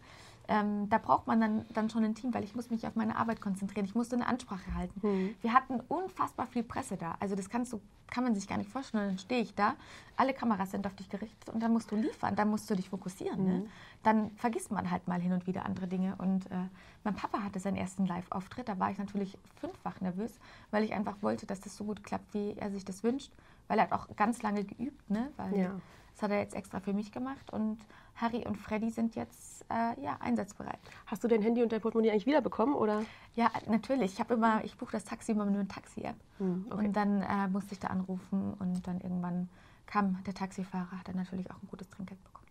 Ähm, 0.49 0.89
da 0.89 0.99
braucht 0.99 1.27
man 1.27 1.41
dann, 1.41 1.65
dann 1.73 1.89
schon 1.89 2.05
ein 2.05 2.15
Team, 2.15 2.35
weil 2.35 2.45
ich 2.45 2.55
muss 2.55 2.71
mich 2.71 2.87
auf 2.87 2.97
meine 2.97 3.17
Arbeit 3.17 3.41
konzentrieren. 3.41 3.85
Ich 3.85 3.95
musste 3.95 4.17
eine 4.17 4.27
Ansprache 4.27 4.75
halten. 4.75 5.07
Mhm. 5.07 5.35
Wir 5.41 5.53
hatten 5.53 5.81
unfassbar 5.89 6.47
viel 6.47 6.65
Presse 6.65 6.97
da. 6.97 7.15
Also 7.21 7.37
das 7.37 7.49
kannst 7.49 7.73
du, 7.73 7.81
kann 8.09 8.25
man 8.25 8.35
sich 8.35 8.49
gar 8.49 8.59
nicht 8.59 8.71
vorstellen. 8.71 9.09
Dann 9.09 9.19
stehe 9.19 9.41
ich 9.41 9.55
da, 9.55 9.75
alle 10.17 10.35
Kameras 10.35 10.73
sind 10.73 10.87
auf 10.87 10.95
dich 10.95 11.09
gerichtet 11.09 11.49
und 11.51 11.63
dann 11.63 11.73
musst 11.73 11.91
du 11.91 11.97
liefern, 11.97 12.35
dann 12.35 12.49
musst 12.49 12.69
du 12.69 12.75
dich 12.75 12.91
fokussieren. 12.91 13.41
Mhm. 13.43 13.49
Ne? 13.49 13.67
Dann 14.03 14.31
vergisst 14.33 14.73
man 14.73 14.91
halt 14.91 15.07
mal 15.07 15.21
hin 15.21 15.33
und 15.33 15.47
wieder 15.47 15.65
andere 15.65 15.87
Dinge. 15.87 16.17
Und 16.19 16.47
äh, 16.51 16.69
mein 17.05 17.15
Papa 17.15 17.43
hatte 17.43 17.61
seinen 17.61 17.77
ersten 17.77 18.07
Live-Auftritt. 18.07 18.69
Da 18.69 18.79
war 18.79 18.91
ich 18.91 18.99
natürlich 18.99 19.39
fünffach 19.61 20.01
nervös, 20.01 20.39
weil 20.71 20.83
ich 20.83 20.93
einfach 20.93 21.17
wollte, 21.23 21.47
dass 21.47 21.61
das 21.61 21.77
so 21.77 21.85
gut 21.85 22.03
klappt, 22.03 22.35
wie 22.35 22.55
er 22.57 22.71
sich 22.71 22.85
das 22.85 23.05
wünscht. 23.05 23.31
Weil 23.69 23.79
er 23.79 23.85
hat 23.85 23.93
auch 23.93 24.15
ganz 24.17 24.43
lange 24.43 24.65
geübt, 24.65 25.09
ne? 25.11 25.31
Weil 25.37 25.57
Ja. 25.57 25.81
das 26.13 26.23
hat 26.23 26.31
er 26.31 26.39
jetzt 26.41 26.55
extra 26.55 26.81
für 26.81 26.93
mich 26.93 27.13
gemacht. 27.13 27.53
Und 27.53 27.79
Harry 28.17 28.47
und 28.47 28.57
Freddy 28.57 28.91
sind 28.91 29.15
jetzt 29.15 29.65
äh, 29.71 30.01
ja, 30.03 30.17
einsatzbereit. 30.21 30.79
Hast 31.07 31.25
du 31.25 31.29
dein 31.29 31.43
Handy 31.43 31.63
und 31.63 31.73
dein 31.73 31.81
Portemonnaie 31.81 32.11
eigentlich 32.11 32.27
wiederbekommen? 32.27 32.75
Oder? 32.75 33.03
Ja, 33.35 33.51
natürlich. 33.69 34.13
Ich 34.15 34.21
habe 34.21 34.35
immer, 34.35 34.63
ich 34.65 34.77
buche 34.77 34.93
das 34.93 35.05
Taxi 35.05 35.33
immer 35.33 35.47
mit 35.47 35.55
einer 35.55 35.69
Taxi-App. 35.69 36.17
Hm, 36.39 36.67
okay. 36.71 36.87
Und 36.87 36.93
dann 36.95 37.23
äh, 37.23 37.49
musste 37.49 37.73
ich 37.73 37.79
da 37.81 37.89
anrufen 37.89 38.55
und 38.59 38.87
dann 38.87 39.01
irgendwann 39.01 39.49
kam 39.87 40.23
der 40.25 40.35
Taxifahrer, 40.35 40.99
hat 40.99 41.09
dann 41.09 41.17
natürlich 41.17 41.51
auch 41.51 41.63
ein 41.63 41.69
gutes 41.69 41.89
Trinkgeld 41.89 42.23
bekommen. 42.23 42.43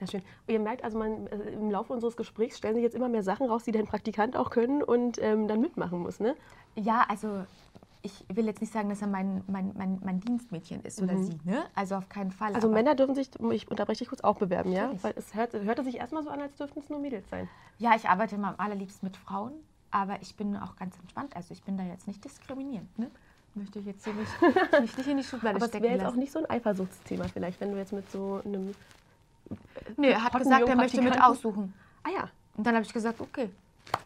Ja, 0.00 0.06
schön. 0.06 0.22
Und 0.46 0.54
ihr 0.54 0.60
merkt 0.60 0.82
also, 0.82 0.98
man, 0.98 1.26
äh, 1.26 1.36
im 1.50 1.70
Laufe 1.70 1.92
unseres 1.92 2.16
Gesprächs 2.16 2.56
stellen 2.56 2.74
sich 2.74 2.82
jetzt 2.82 2.94
immer 2.96 3.10
mehr 3.10 3.22
Sachen 3.22 3.46
raus, 3.46 3.64
die 3.64 3.70
dein 3.72 3.86
Praktikant 3.86 4.34
auch 4.34 4.48
können 4.48 4.82
und 4.82 5.18
ähm, 5.22 5.46
dann 5.46 5.60
mitmachen 5.60 5.98
muss, 5.98 6.20
ne? 6.20 6.36
Ja, 6.74 7.04
also 7.08 7.44
ich 8.02 8.24
will 8.28 8.46
jetzt 8.46 8.60
nicht 8.60 8.72
sagen, 8.72 8.88
dass 8.88 9.02
er 9.02 9.08
mein, 9.08 9.42
mein, 9.46 9.72
mein, 9.76 10.00
mein 10.02 10.20
Dienstmädchen 10.20 10.82
ist 10.82 11.02
oder 11.02 11.16
sie, 11.18 11.38
ne? 11.44 11.64
Also 11.74 11.96
auf 11.96 12.08
keinen 12.08 12.30
Fall. 12.30 12.54
Also 12.54 12.68
Männer 12.68 12.94
dürfen 12.94 13.14
sich, 13.14 13.30
ich 13.52 13.70
unterbreche 13.70 13.98
dich 13.98 14.08
kurz, 14.08 14.22
auch 14.22 14.38
bewerben, 14.38 14.72
ja? 14.72 14.90
Weil 15.02 15.14
es 15.16 15.34
hört, 15.34 15.52
hörte 15.54 15.84
sich 15.84 15.96
erstmal 15.96 16.22
so 16.22 16.30
an, 16.30 16.40
als 16.40 16.56
dürften 16.56 16.80
es 16.80 16.88
nur 16.88 16.98
Mädels 16.98 17.28
sein. 17.28 17.48
Ja, 17.78 17.94
ich 17.96 18.08
arbeite 18.08 18.36
immer 18.36 18.48
am 18.48 18.54
allerliebsten 18.58 19.06
mit 19.06 19.16
Frauen, 19.16 19.52
aber 19.90 20.20
ich 20.22 20.34
bin 20.36 20.56
auch 20.56 20.76
ganz 20.76 20.98
entspannt. 20.98 21.36
Also 21.36 21.52
ich 21.52 21.62
bin 21.62 21.76
da 21.76 21.84
jetzt 21.84 22.06
nicht 22.06 22.24
diskriminierend, 22.24 22.98
ne? 22.98 23.10
Möchte 23.54 23.80
ich 23.80 23.86
jetzt 23.86 24.04
hier 24.04 24.14
nicht, 24.14 24.30
mich 24.80 24.96
nicht 24.96 25.08
in 25.08 25.16
die 25.16 25.24
Schublade 25.24 25.56
Aber 25.56 25.64
es 25.64 25.70
stecken 25.70 25.84
wäre 25.84 25.94
jetzt 25.94 26.06
auch 26.06 26.14
nicht 26.14 26.32
so 26.32 26.38
ein 26.38 26.48
Eifersuchtsthema 26.48 27.24
vielleicht, 27.28 27.60
wenn 27.60 27.72
du 27.72 27.78
jetzt 27.78 27.92
mit 27.92 28.10
so 28.10 28.40
einem... 28.44 28.74
Nee, 29.96 30.10
er 30.10 30.22
hat 30.22 30.32
gesagt, 30.38 30.68
er 30.68 30.76
möchte 30.76 31.02
mit 31.02 31.20
aussuchen. 31.20 31.74
Ah 32.04 32.10
ja, 32.10 32.30
Und 32.56 32.64
dann 32.64 32.76
habe 32.76 32.84
ich 32.84 32.92
gesagt, 32.92 33.20
okay. 33.20 33.50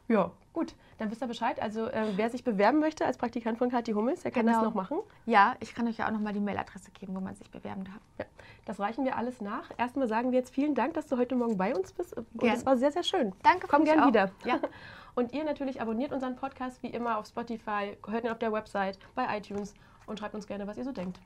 Ja, 0.09 0.31
gut. 0.53 0.75
Dann 0.99 1.11
wisst 1.11 1.23
ihr 1.23 1.27
Bescheid. 1.27 1.61
Also 1.61 1.87
äh, 1.89 2.13
wer 2.17 2.31
sich 2.31 2.45
bewerben 2.45 2.79
möchte 2.79 3.05
als 3.05 3.19
Praktikant 3.19 3.59
von 3.59 3.69
Kathi 3.71 3.93
Hummels, 3.93 4.23
der 4.23 4.31
kann 4.31 4.47
Genau. 4.47 4.59
das 4.59 4.65
noch 4.69 4.75
machen. 4.75 4.99
Ja, 5.27 5.57
ich 5.59 5.75
kann 5.75 5.89
euch 5.89 5.97
ja 5.99 6.07
auch 6.07 6.13
nochmal 6.13 6.33
die 6.33 6.41
Mailadresse 6.41 6.93
geben, 6.93 7.17
wo 7.17 7.21
man 7.21 7.35
sich 7.35 7.51
bewerben 7.51 7.83
darf. 7.85 8.01
Ja, 8.19 8.25
das 8.65 8.79
reichen 8.79 9.05
wir 9.05 9.17
alles 9.17 9.41
nach. 9.41 9.71
Erstmal 9.77 10.07
sagen 10.07 10.31
wir 10.31 10.39
jetzt 10.39 10.55
vielen 10.55 10.75
Dank, 10.77 10.95
dass 10.95 11.09
du 11.09 11.17
heute 11.19 11.35
Morgen 11.35 11.57
bei 11.57 11.75
uns 11.75 11.93
bist. 11.93 12.17
Und 12.17 12.27
Gern. 12.39 12.55
es 12.57 12.65
war 12.65 12.77
sehr, 12.77 12.93
sehr 12.93 13.03
schön. 13.03 13.33
Danke, 13.43 13.67
Komm 13.69 13.85
gern 13.85 14.01
auch. 14.01 14.07
wieder. 14.07 14.31
Ja. 14.45 14.61
Und 15.17 15.33
ihr 15.33 15.45
natürlich 15.45 15.81
abonniert 15.81 16.13
unseren 16.13 16.37
Podcast 16.37 16.83
wie 16.83 16.89
immer 16.89 17.19
auf 17.19 17.27
Spotify, 17.27 17.97
hört 18.09 18.25
ihn 18.25 18.31
auf 18.31 18.39
der 18.39 18.53
Website, 18.53 18.99
bei 19.15 19.37
iTunes 19.39 19.75
und 20.07 20.19
schreibt 20.19 20.35
uns 20.35 20.47
gerne, 20.49 20.67
was 20.67 20.77
ihr 20.77 20.83
so 20.85 20.91
denkt. 20.93 21.21